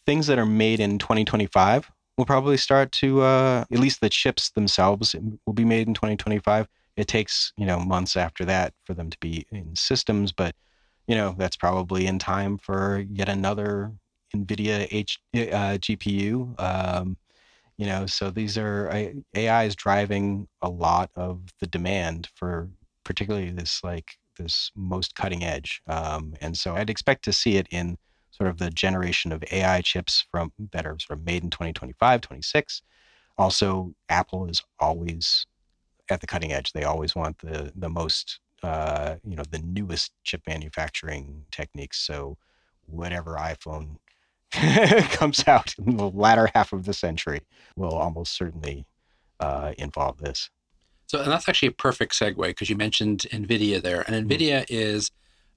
things 0.06 0.26
that 0.26 0.38
are 0.38 0.46
made 0.46 0.80
in 0.80 0.98
2025 0.98 1.90
will 2.16 2.24
probably 2.24 2.56
start 2.56 2.90
to, 2.92 3.22
uh, 3.22 3.64
at 3.72 3.78
least 3.78 4.00
the 4.00 4.08
chips 4.08 4.50
themselves 4.50 5.14
will 5.46 5.52
be 5.52 5.64
made 5.64 5.86
in 5.86 5.94
2025. 5.94 6.68
It 7.00 7.08
takes, 7.08 7.52
you 7.56 7.66
know, 7.66 7.78
months 7.80 8.16
after 8.16 8.44
that 8.44 8.74
for 8.84 8.94
them 8.94 9.10
to 9.10 9.18
be 9.20 9.46
in 9.50 9.74
systems, 9.74 10.32
but, 10.32 10.54
you 11.06 11.14
know, 11.14 11.34
that's 11.38 11.56
probably 11.56 12.06
in 12.06 12.18
time 12.18 12.58
for 12.58 13.04
yet 13.10 13.28
another 13.28 13.92
NVIDIA 14.34 14.86
H, 14.90 15.18
uh, 15.34 15.78
GPU. 15.78 16.60
Um, 16.60 17.16
you 17.80 17.86
know 17.86 18.04
so 18.04 18.30
these 18.30 18.58
are 18.58 18.90
ai 19.34 19.64
is 19.64 19.74
driving 19.74 20.46
a 20.60 20.68
lot 20.68 21.10
of 21.16 21.40
the 21.60 21.66
demand 21.66 22.28
for 22.34 22.68
particularly 23.04 23.50
this 23.50 23.82
like 23.82 24.18
this 24.36 24.70
most 24.76 25.14
cutting 25.14 25.42
edge 25.42 25.80
um, 25.86 26.34
and 26.42 26.58
so 26.58 26.76
i'd 26.76 26.90
expect 26.90 27.24
to 27.24 27.32
see 27.32 27.56
it 27.56 27.66
in 27.70 27.96
sort 28.32 28.50
of 28.50 28.58
the 28.58 28.70
generation 28.70 29.32
of 29.32 29.42
ai 29.50 29.80
chips 29.80 30.26
from 30.30 30.52
that 30.72 30.84
are 30.86 30.98
sort 30.98 31.18
of 31.18 31.24
made 31.24 31.42
in 31.42 31.48
2025 31.48 32.20
26 32.20 32.82
also 33.38 33.94
apple 34.10 34.46
is 34.46 34.62
always 34.78 35.46
at 36.12 36.20
the 36.20 36.26
cutting 36.26 36.52
edge 36.52 36.72
they 36.72 36.84
always 36.84 37.14
want 37.14 37.38
the 37.38 37.72
the 37.76 37.88
most 37.88 38.40
uh, 38.62 39.16
you 39.24 39.36
know 39.36 39.44
the 39.50 39.58
newest 39.60 40.12
chip 40.24 40.42
manufacturing 40.46 41.44
techniques 41.50 41.98
so 41.98 42.36
whatever 42.86 43.36
iphone 43.40 43.96
comes 45.12 45.46
out 45.46 45.74
in 45.78 45.96
the 45.96 46.10
latter 46.10 46.50
half 46.54 46.72
of 46.72 46.84
the 46.84 46.92
century 46.92 47.40
will 47.76 47.94
almost 47.94 48.36
certainly 48.36 48.84
uh, 49.38 49.72
involve 49.78 50.18
this. 50.18 50.50
So, 51.06 51.20
and 51.20 51.30
that's 51.30 51.48
actually 51.48 51.68
a 51.68 51.72
perfect 51.72 52.12
segue 52.12 52.36
because 52.36 52.70
you 52.70 52.76
mentioned 52.76 53.26
NVIDIA 53.32 53.82
there. 53.82 54.02
And 54.02 54.14
Mm-hmm. 54.14 54.28
NVIDIA 54.28 54.66
is 54.68 55.10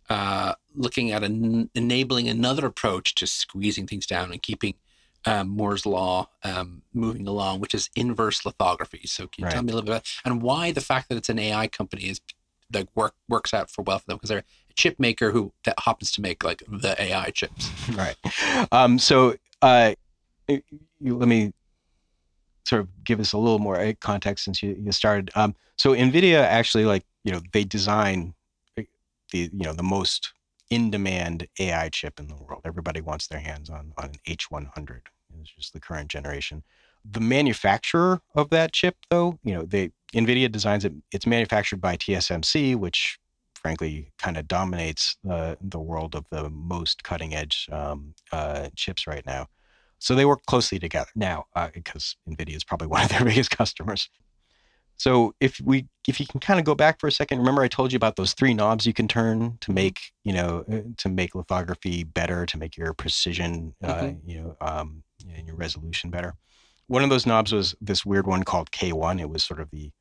uh, 0.10 0.54
looking 0.76 1.12
at 1.12 1.24
an, 1.24 1.70
enabling 1.76 2.28
another 2.28 2.66
approach 2.66 3.16
to 3.16 3.28
squeezing 3.28 3.88
things 3.88 4.06
down 4.06 4.32
and 4.32 4.42
keeping 4.42 4.76
um, 5.26 5.50
Moore's 5.50 5.86
Law 5.86 6.30
um, 6.44 6.82
moving 6.94 7.28
along, 7.28 7.60
which 7.60 7.74
is 7.74 7.90
inverse 7.96 8.46
lithography. 8.46 9.02
So, 9.06 9.28
can 9.28 9.46
you 9.46 9.52
tell 9.52 9.64
me 9.64 9.72
a 9.72 9.76
little 9.76 9.86
bit 9.86 9.92
about 9.92 10.08
and 10.26 10.42
why 10.42 10.72
the 10.72 10.82
fact 10.82 11.10
that 11.10 11.16
it's 11.16 11.30
an 11.30 11.40
AI 11.40 11.68
company 11.68 12.04
is 12.04 12.22
like 12.74 12.88
work 12.96 13.14
works 13.30 13.54
out 13.54 13.70
for 13.70 13.84
well 13.84 14.00
for 14.00 14.08
them 14.08 14.18
because 14.18 14.30
they're 14.30 14.40
a 14.40 14.74
chip 14.74 15.00
maker 15.00 15.32
who 15.32 15.54
that 15.66 15.80
happens 15.80 16.12
to 16.12 16.22
make 16.22 16.44
like 16.44 16.64
the 16.68 17.02
AI 17.02 17.30
chips. 17.30 17.70
right. 17.94 18.16
Um, 18.72 19.00
so 19.00 19.36
uh, 19.62 19.94
you, 20.48 21.18
let 21.18 21.28
me 21.28 21.54
sort 22.66 22.82
of 22.82 23.04
give 23.04 23.20
us 23.20 23.34
a 23.34 23.38
little 23.38 23.60
more 23.60 23.80
uh, 23.80 23.94
context 24.00 24.46
since 24.46 24.64
you, 24.64 24.76
you 24.80 24.92
started. 24.92 25.32
Um, 25.36 25.56
so 25.78 25.94
NVIDIA 25.94 26.42
actually, 26.42 26.86
like 26.86 27.04
you 27.24 27.32
know, 27.32 27.42
they 27.52 27.64
design 27.64 28.34
uh, 28.78 28.84
the 29.32 29.50
you 29.54 29.64
know 29.64 29.74
the 29.74 29.84
most 29.84 30.34
in-demand 30.74 31.48
AI 31.60 31.90
chip 31.90 32.20
in 32.20 32.28
the 32.28 32.36
world. 32.36 32.62
Everybody 32.66 33.02
wants 33.02 33.28
their 33.28 33.40
hands 33.40 33.70
on 33.70 33.94
on 33.98 34.06
an 34.06 34.20
H100. 34.28 35.02
It's 35.40 35.52
just 35.52 35.74
the 35.74 35.80
current 35.80 36.10
generation. 36.10 36.64
The 37.06 37.20
manufacturer 37.20 38.22
of 38.36 38.50
that 38.52 38.72
chip, 38.72 38.96
though, 39.10 39.40
you 39.44 39.54
know, 39.54 39.64
they 39.64 39.92
NVIDIA 40.14 40.52
designs 40.52 40.86
it. 40.86 40.94
It's 41.12 41.28
manufactured 41.28 41.82
by 41.82 41.98
TSMC, 41.98 42.76
which 42.76 43.20
frankly 43.56 44.12
kind 44.18 44.38
of 44.38 44.48
dominates 44.48 45.18
the 45.24 45.58
the 45.62 45.80
world 45.80 46.16
of 46.16 46.26
the 46.30 46.50
most 46.50 47.04
cutting 47.04 47.34
edge 47.34 47.68
um, 47.72 48.14
uh, 48.32 48.70
chips 48.76 49.06
right 49.08 49.26
now. 49.26 49.48
So 50.00 50.16
they 50.16 50.26
work 50.26 50.46
closely 50.46 50.80
together 50.80 51.12
now 51.16 51.46
uh, 51.56 51.70
because 51.74 52.18
NVIDIA 52.30 52.56
is 52.56 52.64
probably 52.64 52.88
one 52.96 53.04
of 53.04 53.10
their 53.10 53.24
biggest 53.24 53.52
customers. 53.52 54.10
So 54.98 55.34
if 55.40 55.60
we 55.60 55.88
if 56.08 56.20
you 56.20 56.26
can 56.26 56.40
kind 56.40 56.60
of 56.60 56.66
go 56.66 56.76
back 56.76 57.00
for 57.00 57.08
a 57.08 57.12
second, 57.12 57.40
remember 57.40 57.62
I 57.62 57.68
told 57.68 57.92
you 57.92 57.98
about 57.98 58.16
those 58.16 58.34
three 58.34 58.54
knobs 58.54 58.86
you 58.86 58.94
can 58.94 59.08
turn 59.08 59.58
to 59.62 59.72
make 59.72 60.00
you 60.24 60.34
know 60.34 60.64
uh, 60.72 60.82
to 60.98 61.10
make 61.10 61.36
lithography 61.36 62.04
better, 62.04 62.46
to 62.46 62.58
make 62.58 62.78
your 62.78 62.94
precision 62.94 63.76
uh, 63.84 63.96
Mhm. 63.96 64.20
you 64.26 64.42
know 64.42 64.58
um, 64.62 65.04
and 65.36 65.48
your 65.48 65.56
resolution 65.56 66.10
better. 66.10 66.36
One 66.88 67.04
of 67.04 67.10
those 67.10 67.26
knobs 67.26 67.52
was 67.52 67.76
this 67.82 68.06
weird 68.06 68.28
one 68.28 68.44
called 68.44 68.72
K1. 68.72 69.20
It 69.20 69.30
was 69.30 69.44
sort 69.44 69.60
of 69.60 69.70
the 69.72 69.92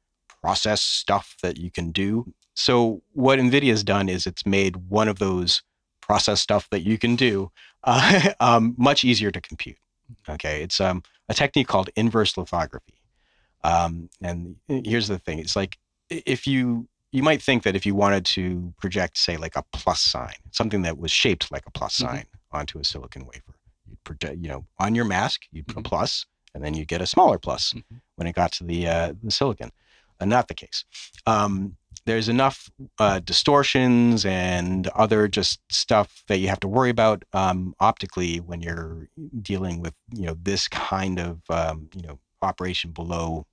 process 0.43 0.81
stuff 0.83 1.37
that 1.43 1.57
you 1.57 1.71
can 1.71 1.93
do. 1.93 2.35
So 2.55 3.03
what 3.13 3.39
NVIDIA's 3.39 3.85
done 3.85 4.09
is 4.09 4.27
it's 4.27 4.45
made 4.45 4.77
one 4.89 5.09
of 5.09 5.19
those 5.21 5.63
process 6.01 6.41
stuff 6.41 6.69
that 6.71 6.83
you 6.83 6.99
can 6.99 7.15
do 7.17 7.51
uh, 7.85 8.33
um, 8.41 8.75
much 8.77 9.05
easier 9.05 9.31
to 9.31 9.41
compute. 9.41 9.79
Okay, 10.29 10.63
it's 10.63 10.81
um, 10.81 11.03
a 11.29 11.35
technique 11.35 11.69
called 11.69 11.91
inverse 11.97 12.37
lithography. 12.37 12.95
Um, 13.65 14.09
and 14.21 14.57
here's 14.69 15.09
the 15.09 15.19
thing: 15.19 15.39
it's 15.39 15.57
like 15.57 15.79
if 16.11 16.47
you 16.47 16.89
you 17.13 17.23
might 17.23 17.43
think 17.43 17.63
that 17.65 17.77
if 17.77 17.85
you 17.85 17.95
wanted 17.95 18.25
to 18.25 18.73
project, 18.81 19.19
say, 19.19 19.37
like 19.37 19.55
a 19.57 19.63
plus 19.73 20.01
sign, 20.01 20.35
something 20.51 20.83
that 20.83 20.99
was 20.99 21.11
shaped 21.13 21.53
like 21.53 21.65
a 21.67 21.71
plus 21.71 21.97
Mhm. 21.99 22.01
sign 22.07 22.25
onto 22.53 22.79
a 22.79 22.85
silicon 22.85 23.27
wafer, 23.27 23.55
you'd 23.87 24.03
project, 24.05 24.39
you 24.41 24.49
know, 24.49 24.65
on 24.79 24.95
your 24.95 25.05
mask, 25.05 25.43
you'd 25.53 25.67
put 25.67 25.77
Mhm. 25.77 25.87
a 25.87 25.89
plus, 25.89 26.25
and 26.55 26.65
then 26.65 26.75
you 26.75 26.85
get 26.87 27.03
a 27.03 27.07
smaller 27.07 27.39
plus 27.39 27.75
Mhm. 27.75 28.01
when 28.17 28.27
it 28.27 28.35
got 28.35 28.53
to 28.53 28.65
the 28.65 28.87
uh, 28.89 29.13
the 29.23 29.31
silicon. 29.31 29.71
Uh, 30.21 30.25
not 30.25 30.49
the 30.49 30.55
case. 30.55 30.85
Um, 31.27 31.77
there's 32.05 32.29
enough 32.29 32.71
uh, 32.99 33.19
distortions 33.21 34.25
and 34.25 34.89
other 34.89 35.29
just 35.29 35.61
stuff 35.71 36.25
that 36.29 36.39
you 36.39 36.49
have 36.49 36.61
to 36.61 36.69
worry 36.69 36.91
about 36.91 37.25
um, 37.33 37.75
optically 37.79 38.39
when 38.41 38.61
you're 38.61 39.09
dealing 39.41 39.81
with 39.81 39.95
you 40.13 40.27
know 40.27 40.37
this 40.43 40.67
kind 40.69 41.21
of 41.21 41.43
um, 41.51 41.89
you 41.95 42.03
know 42.03 42.19
operation 42.41 42.91
below 42.91 43.47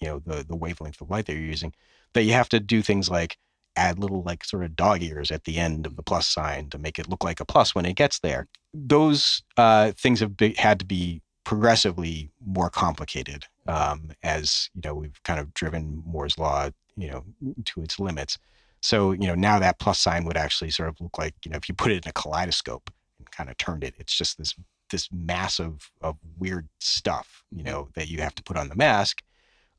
you 0.00 0.08
know 0.08 0.20
the 0.24 0.44
the 0.44 0.56
wavelength 0.56 1.00
of 1.00 1.10
light 1.10 1.26
that 1.26 1.34
you're 1.34 1.42
using 1.42 1.72
that 2.12 2.24
you 2.24 2.32
have 2.32 2.48
to 2.48 2.60
do 2.60 2.82
things 2.82 3.10
like 3.10 3.36
add 3.76 3.98
little 3.98 4.22
like 4.22 4.42
sort 4.44 4.64
of 4.64 4.74
dog 4.74 5.02
ears 5.02 5.30
at 5.30 5.44
the 5.44 5.58
end 5.58 5.86
of 5.86 5.96
the 5.96 6.02
plus 6.02 6.26
sign 6.26 6.70
to 6.70 6.78
make 6.78 6.98
it 6.98 7.08
look 7.08 7.22
like 7.22 7.40
a 7.40 7.44
plus 7.44 7.74
when 7.74 7.84
it 7.84 7.94
gets 7.94 8.20
there 8.20 8.48
those 8.74 9.42
uh, 9.56 9.92
things 9.92 10.20
have 10.20 10.36
be, 10.36 10.54
had 10.54 10.78
to 10.78 10.84
be 10.84 11.22
progressively 11.44 12.30
more 12.44 12.68
complicated 12.68 13.44
um, 13.68 14.10
as 14.22 14.70
you 14.74 14.82
know 14.84 14.94
we've 14.94 15.22
kind 15.22 15.40
of 15.40 15.52
driven 15.54 16.02
Moore's 16.04 16.38
law 16.38 16.70
you 16.96 17.08
know 17.08 17.24
to 17.64 17.82
its 17.82 17.98
limits. 17.98 18.38
So 18.80 19.12
you 19.12 19.26
know 19.26 19.34
now 19.34 19.58
that 19.58 19.78
plus 19.78 19.98
sign 19.98 20.24
would 20.24 20.36
actually 20.36 20.70
sort 20.70 20.88
of 20.88 21.00
look 21.00 21.18
like 21.18 21.34
you 21.44 21.50
know 21.50 21.56
if 21.56 21.68
you 21.68 21.74
put 21.74 21.92
it 21.92 22.04
in 22.04 22.10
a 22.10 22.12
kaleidoscope 22.12 22.90
and 23.18 23.30
kind 23.30 23.48
of 23.48 23.56
turned 23.56 23.84
it, 23.84 23.94
it's 23.98 24.16
just 24.16 24.38
this 24.38 24.54
this 24.90 25.08
mass 25.12 25.58
of, 25.58 25.90
of 26.00 26.16
weird 26.38 26.68
stuff 26.78 27.42
you 27.50 27.62
know 27.62 27.88
that 27.94 28.08
you 28.08 28.20
have 28.20 28.34
to 28.36 28.42
put 28.42 28.56
on 28.56 28.68
the 28.68 28.76
mask 28.76 29.22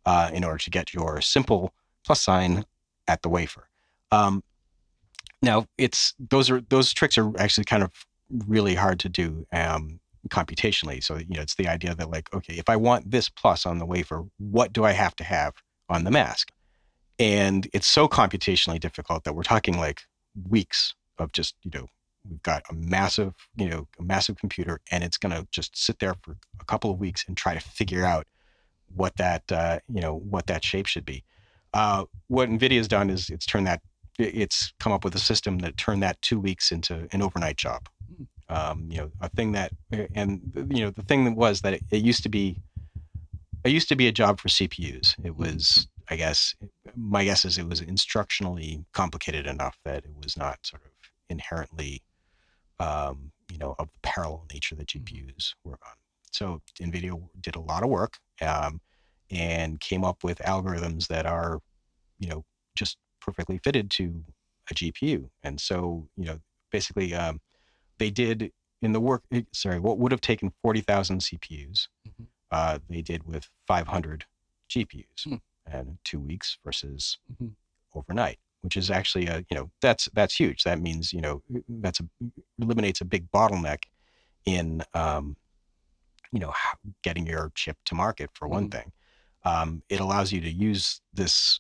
uh, 0.08 0.32
in 0.34 0.43
order 0.46 0.58
to 0.58 0.70
get 0.70 0.93
your 0.93 1.20
simple 1.20 1.74
plus 2.06 2.22
sign 2.22 2.63
at 3.10 3.22
the 3.22 3.30
wafer. 3.30 3.67
Um, 4.12 4.41
now 5.41 5.65
it's 5.78 6.15
those 6.17 6.50
are 6.50 6.62
those 6.70 6.93
tricks 6.93 7.17
are 7.17 7.38
actually 7.38 7.65
kind 7.65 7.84
of 7.84 7.91
really 8.48 8.74
hard 8.74 9.00
to 9.02 9.10
do 9.10 9.46
um, 9.52 10.00
computationally. 10.30 11.04
So 11.04 11.17
you 11.17 11.36
know 11.36 11.41
it's 11.41 11.56
the 11.56 11.67
idea 11.67 11.93
that 11.93 12.10
like 12.10 12.34
okay, 12.34 12.54
if 12.54 12.70
I 12.70 12.78
want 12.78 13.12
this 13.12 13.28
plus 13.28 13.65
on 13.65 13.80
the 13.80 13.86
wafer, 13.86 14.24
what 14.38 14.72
do 14.72 14.86
I 14.86 14.93
have 14.93 15.15
to 15.17 15.26
have 15.26 15.54
on 15.89 16.06
the 16.06 16.12
mask? 16.12 16.52
And 17.20 17.67
it's 17.74 17.88
so 17.88 18.08
computationally 18.08 18.80
difficult 18.80 19.26
that 19.26 19.36
we're 19.36 19.43
talking 19.43 19.78
like 19.78 20.04
weeks 20.50 20.96
of 21.17 21.34
just 21.34 21.56
you 21.63 21.72
know 21.74 21.88
we've 22.30 22.43
got 22.43 22.63
a 22.70 22.74
massive 22.74 23.34
you 23.58 23.70
know 23.70 23.88
a 24.00 24.04
massive 24.04 24.38
computer 24.38 24.80
and 24.89 25.04
it's 25.04 25.17
going 25.17 25.36
to 25.36 25.46
just 25.52 25.78
sit 25.78 26.00
there 26.00 26.13
for 26.22 26.38
a 26.62 26.65
couple 26.65 26.91
of 26.91 26.98
weeks 26.98 27.26
and 27.28 27.36
try 27.36 27.54
to 27.54 27.60
figure 27.60 28.06
out 28.06 28.26
what 28.95 29.15
that 29.17 29.52
uh, 29.52 29.80
you 29.88 30.02
know 30.02 30.15
what 30.15 30.47
that 30.47 30.63
shape 30.63 30.88
should 30.88 31.06
be. 31.06 31.23
Uh, 31.73 32.06
what 32.28 32.50
NVIDIA's 32.50 32.88
done 32.88 33.10
is 33.10 33.30
it's 33.30 33.45
turned 33.45 33.67
that 33.67 33.82
it's 34.17 34.73
come 34.80 34.91
up 34.91 35.04
with 35.04 35.13
a 35.15 35.19
system 35.19 35.60
that 35.60 35.78
turned 35.78 36.02
that 36.02 36.21
two 36.21 36.39
weeks 36.39 36.71
into 36.71 37.08
an 37.12 37.21
overnight 37.21 37.58
job. 37.58 37.88
Um, 38.50 38.88
you 38.89 38.97
know, 38.97 39.12
a 39.21 39.30
thing 39.30 39.52
that 39.52 39.71
and 40.15 40.41
you 40.71 40.84
know 40.84 40.89
the 40.91 41.04
thing 41.04 41.26
that 41.26 41.36
was 41.36 41.62
that 41.62 41.73
it, 41.73 41.84
it 41.91 42.04
used 42.04 42.23
to 42.23 42.30
be 42.30 42.62
it 43.63 43.71
used 43.71 43.89
to 43.89 43.95
be 43.95 44.08
a 44.08 44.12
job 44.12 44.39
for 44.39 44.47
CPUs. 44.47 45.15
It 45.23 45.36
was, 45.36 45.88
I 46.10 46.15
guess, 46.15 46.56
my 46.95 47.26
guess 47.26 47.45
is 47.45 47.58
it 47.58 47.67
was 47.67 47.82
instructionally 47.82 48.86
complicated 48.93 49.45
enough 49.45 49.78
that 49.84 50.06
it 50.06 50.15
was 50.23 50.38
not 50.38 50.65
sort 50.65 50.84
of 50.84 50.91
inherently, 51.30 52.02
um, 52.80 53.32
you 53.52 53.58
know, 53.58 53.76
of 53.78 53.89
the 53.91 54.00
parallel 54.04 54.45
nature 54.54 54.76
that 54.76 54.88
GPUs 54.88 55.54
work 55.63 55.82
on. 55.86 55.93
So 56.32 56.62
NVIDIA 56.80 57.20
did 57.42 57.56
a 57.56 57.60
lot 57.60 57.84
of 57.84 57.90
work 57.90 58.18
um, 58.42 58.82
and 59.32 59.80
came 59.80 60.04
up 60.04 60.24
with 60.24 60.40
algorithms 60.40 61.08
that 61.08 61.26
are, 61.26 61.60
you 62.20 62.30
know, 62.30 62.46
just 62.76 62.98
perfectly 63.22 63.60
fitted 63.63 63.90
to 63.92 64.24
a 64.70 64.74
GPU. 64.74 65.30
And 65.44 65.60
so, 65.60 66.08
you 66.18 66.26
know, 66.26 66.40
basically, 66.72 67.13
um, 67.13 67.40
they 67.98 68.10
did 68.12 68.52
in 68.82 68.92
the 68.94 69.00
work. 69.00 69.24
eh, 69.32 69.42
Sorry, 69.54 69.80
what 69.80 69.98
would 69.98 70.12
have 70.12 70.22
taken 70.22 70.52
forty 70.62 70.82
thousand 70.82 71.22
CPUs, 71.22 71.88
Mhm. 72.08 72.28
uh, 72.52 72.80
they 72.90 73.02
did 73.02 73.24
with 73.24 73.50
five 73.66 73.88
hundred 73.88 74.26
GPUs, 74.70 75.24
Hmm. 75.24 75.36
and 75.66 75.98
two 76.04 76.20
weeks 76.20 76.60
versus 76.63 77.18
Mhm. 77.34 77.56
overnight, 77.96 78.40
which 78.62 78.78
is 78.78 78.92
actually 78.92 79.26
a 79.28 79.40
you 79.50 79.56
know 79.56 79.72
that's 79.82 80.08
that's 80.13 80.40
huge. 80.40 80.63
That 80.63 80.80
means 80.80 81.12
you 81.12 81.22
know 81.22 81.42
that's 81.68 82.00
a 82.00 82.08
eliminates 82.60 83.02
a 83.02 83.06
big 83.06 83.32
bottleneck 83.32 83.86
in 84.46 84.84
um, 84.94 85.36
you 86.32 86.40
know 86.40 86.54
getting 87.04 87.26
your 87.28 87.52
chip 87.56 87.78
to 87.86 87.96
market 87.96 88.30
for 88.34 88.48
one 88.48 88.68
Mhm. 88.68 88.72
thing. 88.72 88.92
Um, 89.46 89.84
it 89.90 90.00
allows 90.00 90.32
you 90.32 90.42
to 90.42 90.50
use 90.52 91.02
this 91.13 91.60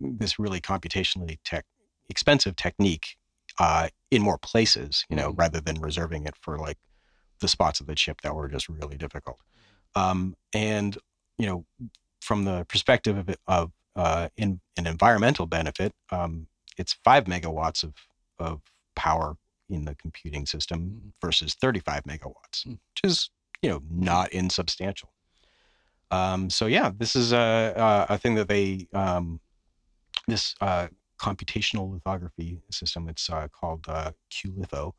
this 0.00 0.38
really 0.38 0.60
computationally 0.60 1.38
tech 1.44 1.64
expensive 2.08 2.56
technique 2.56 3.16
uh, 3.58 3.88
in 4.10 4.22
more 4.22 4.38
places, 4.38 5.04
you 5.08 5.16
know, 5.16 5.30
Mhm. 5.32 5.38
rather 5.38 5.60
than 5.60 5.80
reserving 5.80 6.26
it 6.26 6.34
for 6.40 6.58
like 6.58 6.78
the 7.40 7.48
spots 7.48 7.80
of 7.80 7.86
the 7.86 7.94
chip 7.94 8.20
that 8.22 8.34
were 8.34 8.48
just 8.48 8.68
really 8.68 8.96
difficult. 8.96 9.38
Um, 9.94 10.36
and 10.54 10.98
you 11.38 11.46
know, 11.46 11.66
from 12.20 12.44
the 12.44 12.64
perspective 12.66 13.16
of, 13.18 13.36
of 13.46 13.72
uh, 13.96 14.28
in 14.36 14.60
an 14.76 14.86
environmental 14.86 15.46
benefit, 15.46 15.92
um, 16.10 16.46
it's 16.78 16.92
five 17.04 17.24
megawatts 17.24 17.82
of 17.82 17.94
of 18.38 18.60
power 18.96 19.36
in 19.68 19.84
the 19.84 19.94
computing 19.94 20.44
system 20.46 20.80
Mhm. 20.80 21.12
versus 21.20 21.54
35 21.54 22.04
megawatts, 22.04 22.66
Mm. 22.66 22.72
which 22.72 23.00
is 23.04 23.30
you 23.62 23.70
know 23.70 23.82
not 23.90 24.32
insubstantial. 24.32 25.10
Um, 26.10 26.50
so 26.50 26.66
yeah, 26.66 26.90
this 26.94 27.16
is 27.16 27.32
a, 27.32 28.06
a, 28.10 28.18
thing 28.18 28.34
that 28.34 28.48
they 28.48 28.86
um, 28.92 29.40
this 30.28 30.54
uh, 30.60 30.88
computational 31.18 31.90
lithography 31.90 32.60
system. 32.70 33.08
It's 33.08 33.30
uh, 33.30 33.48
called 33.48 33.86
uh, 33.88 34.12
cuLitho. 34.30 34.92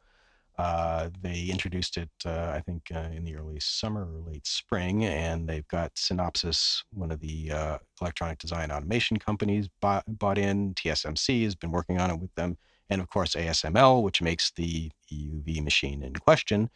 Uh, 0.57 1.09
they 1.21 1.47
introduced 1.49 1.97
it, 1.97 2.09
uh, 2.25 2.51
I 2.55 2.61
think, 2.61 2.91
uh, 2.93 3.09
in 3.11 3.23
the 3.23 3.35
early 3.35 3.59
summer 3.59 4.05
or 4.05 4.31
late 4.31 4.45
spring, 4.45 5.03
and 5.03 5.49
they've 5.49 5.67
got 5.67 5.95
Synopsys, 5.95 6.83
one 6.91 7.11
of 7.11 7.19
the 7.19 7.51
uh, 7.51 7.77
electronic 8.01 8.37
design 8.37 8.71
automation 8.71 9.17
companies, 9.17 9.67
bought, 9.81 10.03
bought 10.07 10.37
in. 10.37 10.75
TSMC 10.75 11.43
has 11.43 11.55
been 11.55 11.71
working 11.71 11.99
on 11.99 12.11
it 12.11 12.19
with 12.19 12.33
them, 12.35 12.57
and 12.89 13.01
of 13.01 13.09
course 13.09 13.33
ASML, 13.33 14.03
which 14.03 14.21
makes 14.21 14.51
the 14.51 14.91
EUV 15.11 15.63
machine 15.63 16.03
in 16.03 16.13
question, 16.13 16.69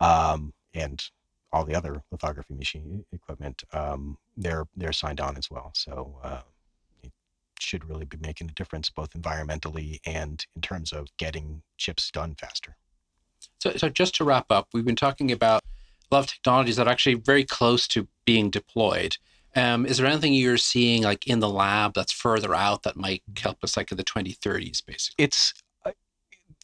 um, 0.00 0.54
and 0.72 1.02
all 1.54 1.64
the 1.64 1.74
other 1.74 2.02
lithography 2.10 2.52
machine 2.54 3.04
equipment. 3.12 3.62
Um, 3.72 4.18
they're 4.36 4.66
they're 4.76 4.92
signed 4.92 5.20
on 5.20 5.36
as 5.36 5.50
well. 5.50 5.70
So 5.74 6.18
uh, 6.22 6.40
should 7.60 7.88
really 7.88 8.04
be 8.04 8.18
making 8.20 8.50
a 8.50 8.52
difference 8.52 8.90
both 8.90 9.10
environmentally 9.10 10.00
and 10.04 10.44
in 10.54 10.60
terms 10.60 10.92
of 10.92 11.06
getting 11.16 11.62
chips 11.78 12.10
done 12.10 12.34
faster. 12.34 12.76
So, 13.60 13.72
so 13.76 13.88
just 13.88 14.16
to 14.16 14.24
wrap 14.24 14.46
up, 14.50 14.68
we've 14.74 14.84
been 14.84 14.96
talking 14.96 15.30
about 15.30 15.62
a 16.10 16.14
lot 16.14 16.24
of 16.24 16.26
technologies 16.26 16.76
that 16.76 16.88
are 16.88 16.90
actually 16.90 17.14
very 17.14 17.44
close 17.44 17.86
to 17.88 18.08
being 18.24 18.50
deployed. 18.50 19.16
Um, 19.56 19.86
is 19.86 19.98
there 19.98 20.06
anything 20.06 20.34
you're 20.34 20.56
seeing 20.56 21.04
like 21.04 21.26
in 21.28 21.38
the 21.38 21.48
lab 21.48 21.94
that's 21.94 22.12
further 22.12 22.54
out 22.54 22.82
that 22.82 22.96
might 22.96 23.22
help 23.38 23.62
us 23.62 23.76
like 23.76 23.92
in 23.92 23.96
the 23.96 24.04
2030s, 24.04 24.84
basically? 24.84 25.24
It's 25.24 25.54
uh, 25.86 25.92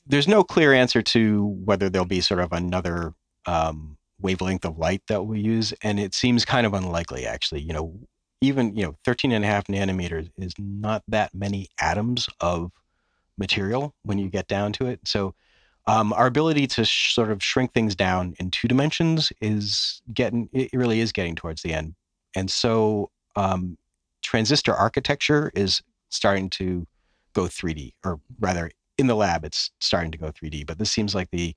there's 0.06 0.26
no 0.26 0.42
clear 0.42 0.74
answer 0.74 1.00
to 1.02 1.46
whether 1.64 1.88
there'll 1.88 2.06
be 2.06 2.20
sort 2.20 2.40
of 2.40 2.52
another 2.52 3.14
um, 3.46 3.96
wavelength 4.20 4.64
of 4.64 4.78
light 4.78 5.02
that 5.08 5.22
we 5.22 5.40
use, 5.40 5.72
and 5.82 5.98
it 6.00 6.14
seems 6.14 6.44
kind 6.44 6.66
of 6.66 6.74
unlikely 6.74 7.26
actually. 7.26 7.62
You 7.62 7.72
know, 7.72 7.94
even 8.40 8.74
you 8.76 8.84
know 8.84 8.96
13 9.04 9.32
and 9.32 9.44
a 9.44 9.48
half 9.48 9.66
nanometers 9.66 10.30
is 10.38 10.54
not 10.58 11.02
that 11.08 11.34
many 11.34 11.68
atoms 11.80 12.28
of 12.40 12.72
material 13.38 13.94
when 14.02 14.18
you 14.18 14.28
get 14.28 14.46
down 14.48 14.72
to 14.74 14.86
it. 14.86 15.00
So 15.06 15.34
um, 15.86 16.12
our 16.12 16.26
ability 16.26 16.66
to 16.68 16.84
sh- 16.84 17.14
sort 17.14 17.30
of 17.30 17.42
shrink 17.42 17.72
things 17.72 17.94
down 17.96 18.34
in 18.38 18.50
two 18.50 18.68
dimensions 18.68 19.32
is 19.40 20.02
getting 20.12 20.48
it 20.52 20.70
really 20.72 21.00
is 21.00 21.12
getting 21.12 21.34
towards 21.34 21.62
the 21.62 21.72
end 21.72 21.94
and 22.36 22.50
so 22.50 23.10
um, 23.36 23.76
transistor 24.22 24.74
architecture 24.74 25.50
is 25.54 25.82
starting 26.10 26.50
to 26.50 26.86
go 27.32 27.42
3d 27.42 27.94
or 28.04 28.20
rather 28.38 28.70
in 28.98 29.06
the 29.06 29.16
lab 29.16 29.44
it's 29.44 29.70
starting 29.80 30.12
to 30.12 30.18
go 30.18 30.30
3d 30.30 30.66
but 30.66 30.78
this 30.78 30.90
seems 30.92 31.14
like 31.14 31.28
the 31.32 31.54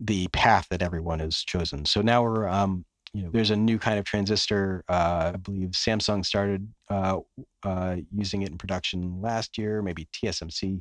the 0.00 0.28
path 0.28 0.66
that 0.70 0.82
everyone 0.82 1.18
has 1.18 1.36
chosen 1.38 1.84
so 1.84 2.00
now 2.00 2.22
we're 2.22 2.48
um, 2.48 2.84
you 3.12 3.22
know 3.22 3.30
there's 3.30 3.50
a 3.50 3.56
new 3.56 3.78
kind 3.78 3.98
of 3.98 4.04
transistor 4.04 4.84
uh, 4.88 5.32
i 5.34 5.36
believe 5.36 5.70
samsung 5.70 6.24
started 6.24 6.66
uh, 6.88 7.18
uh, 7.64 7.96
using 8.14 8.42
it 8.42 8.50
in 8.50 8.58
production 8.58 9.20
last 9.20 9.58
year 9.58 9.82
maybe 9.82 10.08
tsmc 10.12 10.80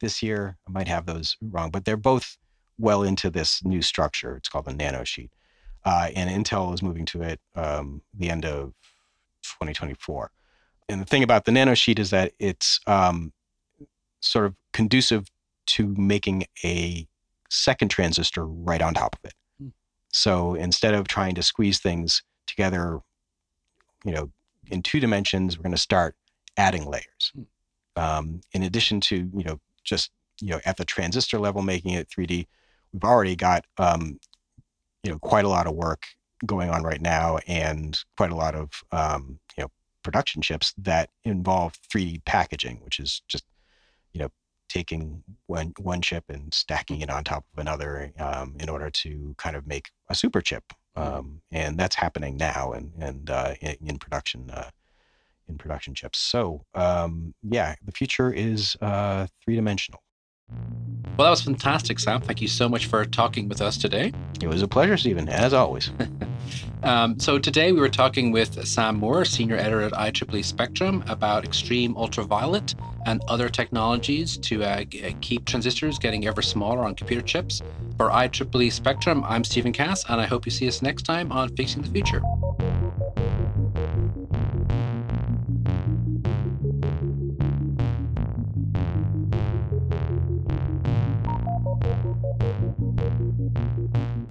this 0.00 0.22
year. 0.22 0.56
I 0.66 0.70
might 0.70 0.88
have 0.88 1.06
those 1.06 1.36
wrong, 1.40 1.70
but 1.70 1.84
they're 1.84 1.96
both 1.96 2.36
well 2.78 3.02
into 3.02 3.30
this 3.30 3.64
new 3.64 3.82
structure. 3.82 4.36
It's 4.36 4.48
called 4.48 4.66
the 4.66 4.72
nanosheet. 4.72 5.30
Uh, 5.84 6.10
and 6.14 6.30
Intel 6.30 6.74
is 6.74 6.82
moving 6.82 7.04
to 7.06 7.22
it 7.22 7.40
um, 7.54 8.02
the 8.14 8.30
end 8.30 8.44
of 8.44 8.74
2024. 9.44 10.30
And 10.88 11.00
the 11.00 11.06
thing 11.06 11.22
about 11.22 11.44
the 11.44 11.52
nanosheet 11.52 11.98
is 11.98 12.10
that 12.10 12.32
it's 12.38 12.80
um, 12.86 13.32
sort 14.20 14.46
of 14.46 14.54
conducive 14.72 15.30
to 15.66 15.94
making 15.96 16.46
a 16.64 17.06
second 17.48 17.88
transistor 17.88 18.46
right 18.46 18.82
on 18.82 18.94
top 18.94 19.16
of 19.16 19.28
it. 19.28 19.34
Hmm. 19.60 19.68
So 20.12 20.54
instead 20.54 20.94
of 20.94 21.08
trying 21.08 21.34
to 21.36 21.42
squeeze 21.42 21.78
things 21.78 22.22
together, 22.46 23.00
you 24.04 24.12
know, 24.12 24.30
in 24.70 24.82
two 24.82 25.00
dimensions, 25.00 25.56
we're 25.56 25.62
going 25.62 25.72
to 25.72 25.78
start 25.78 26.14
adding 26.56 26.86
layers. 26.86 27.32
Hmm. 27.34 27.42
Um, 27.96 28.40
in 28.52 28.62
addition 28.62 29.00
to 29.00 29.16
you 29.16 29.44
know 29.44 29.58
just 29.82 30.12
you 30.40 30.50
know 30.50 30.60
at 30.64 30.76
the 30.76 30.84
transistor 30.84 31.38
level 31.38 31.62
making 31.62 31.92
it 31.92 32.08
3D. 32.08 32.46
We've 32.92 33.04
already 33.04 33.36
got 33.36 33.64
um, 33.76 34.20
you 35.02 35.10
know 35.10 35.18
quite 35.18 35.44
a 35.44 35.48
lot 35.48 35.66
of 35.66 35.74
work 35.74 36.04
going 36.46 36.70
on 36.70 36.82
right 36.82 37.00
now, 37.00 37.38
and 37.46 37.98
quite 38.16 38.30
a 38.30 38.36
lot 38.36 38.54
of 38.54 38.70
um, 38.92 39.38
you 39.56 39.64
know 39.64 39.70
production 40.02 40.42
chips 40.42 40.72
that 40.78 41.10
involve 41.24 41.74
3D 41.92 42.24
packaging, 42.24 42.80
which 42.84 43.00
is 43.00 43.22
just 43.28 43.44
you 44.12 44.20
know 44.20 44.28
taking 44.78 45.24
one 45.46 45.72
one 45.80 46.00
chip 46.00 46.24
and 46.28 46.54
stacking 46.54 47.00
it 47.00 47.10
on 47.10 47.24
top 47.24 47.44
of 47.52 47.58
another 47.58 48.12
um, 48.20 48.54
in 48.60 48.68
order 48.68 48.90
to 48.90 49.34
kind 49.36 49.56
of 49.56 49.66
make 49.66 49.90
a 50.08 50.14
super 50.14 50.40
chip, 50.40 50.64
mm-hmm. 50.96 51.16
um, 51.18 51.42
and 51.50 51.76
that's 51.76 51.96
happening 51.96 52.36
now 52.36 52.72
and 52.72 52.92
and 53.00 53.28
uh, 53.28 53.54
in, 53.60 53.76
in, 53.84 53.98
production 53.98 54.48
uh, 54.50 54.70
in 55.48 55.58
production 55.58 55.94
chips. 55.94 56.18
So 56.20 56.64
um, 56.74 57.34
yeah, 57.42 57.74
the 57.84 57.92
future 57.92 58.32
is 58.32 58.76
uh, 58.80 59.26
three 59.42 59.56
dimensional. 59.56 60.00
Well, 61.16 61.26
that 61.26 61.30
was 61.30 61.42
fantastic, 61.42 61.98
Sam. 61.98 62.20
Thank 62.20 62.40
you 62.40 62.48
so 62.48 62.68
much 62.68 62.86
for 62.86 63.04
talking 63.04 63.48
with 63.48 63.60
us 63.60 63.76
today. 63.76 64.12
It 64.40 64.46
was 64.46 64.62
a 64.62 64.68
pleasure, 64.68 64.96
Stephen, 64.96 65.28
as 65.28 65.52
always. 65.52 65.90
um, 66.82 67.18
so, 67.18 67.38
today 67.38 67.72
we 67.72 67.80
were 67.80 67.88
talking 67.88 68.30
with 68.30 68.66
Sam 68.66 68.96
Moore, 68.96 69.24
Senior 69.24 69.56
Editor 69.56 69.82
at 69.82 69.92
IEEE 69.92 70.44
Spectrum, 70.44 71.02
about 71.08 71.44
extreme 71.44 71.96
ultraviolet 71.96 72.74
and 73.06 73.22
other 73.28 73.48
technologies 73.48 74.36
to 74.38 74.62
uh, 74.62 74.84
g- 74.84 75.16
keep 75.20 75.44
transistors 75.44 75.98
getting 75.98 76.26
ever 76.26 76.42
smaller 76.42 76.84
on 76.84 76.94
computer 76.94 77.22
chips. 77.22 77.62
For 77.96 78.10
IEEE 78.10 78.70
Spectrum, 78.70 79.24
I'm 79.24 79.44
Stephen 79.44 79.72
Cass, 79.72 80.04
and 80.08 80.20
I 80.20 80.26
hope 80.26 80.46
you 80.46 80.52
see 80.52 80.68
us 80.68 80.80
next 80.82 81.02
time 81.02 81.32
on 81.32 81.54
Fixing 81.56 81.82
the 81.82 81.88
Future. 81.88 82.22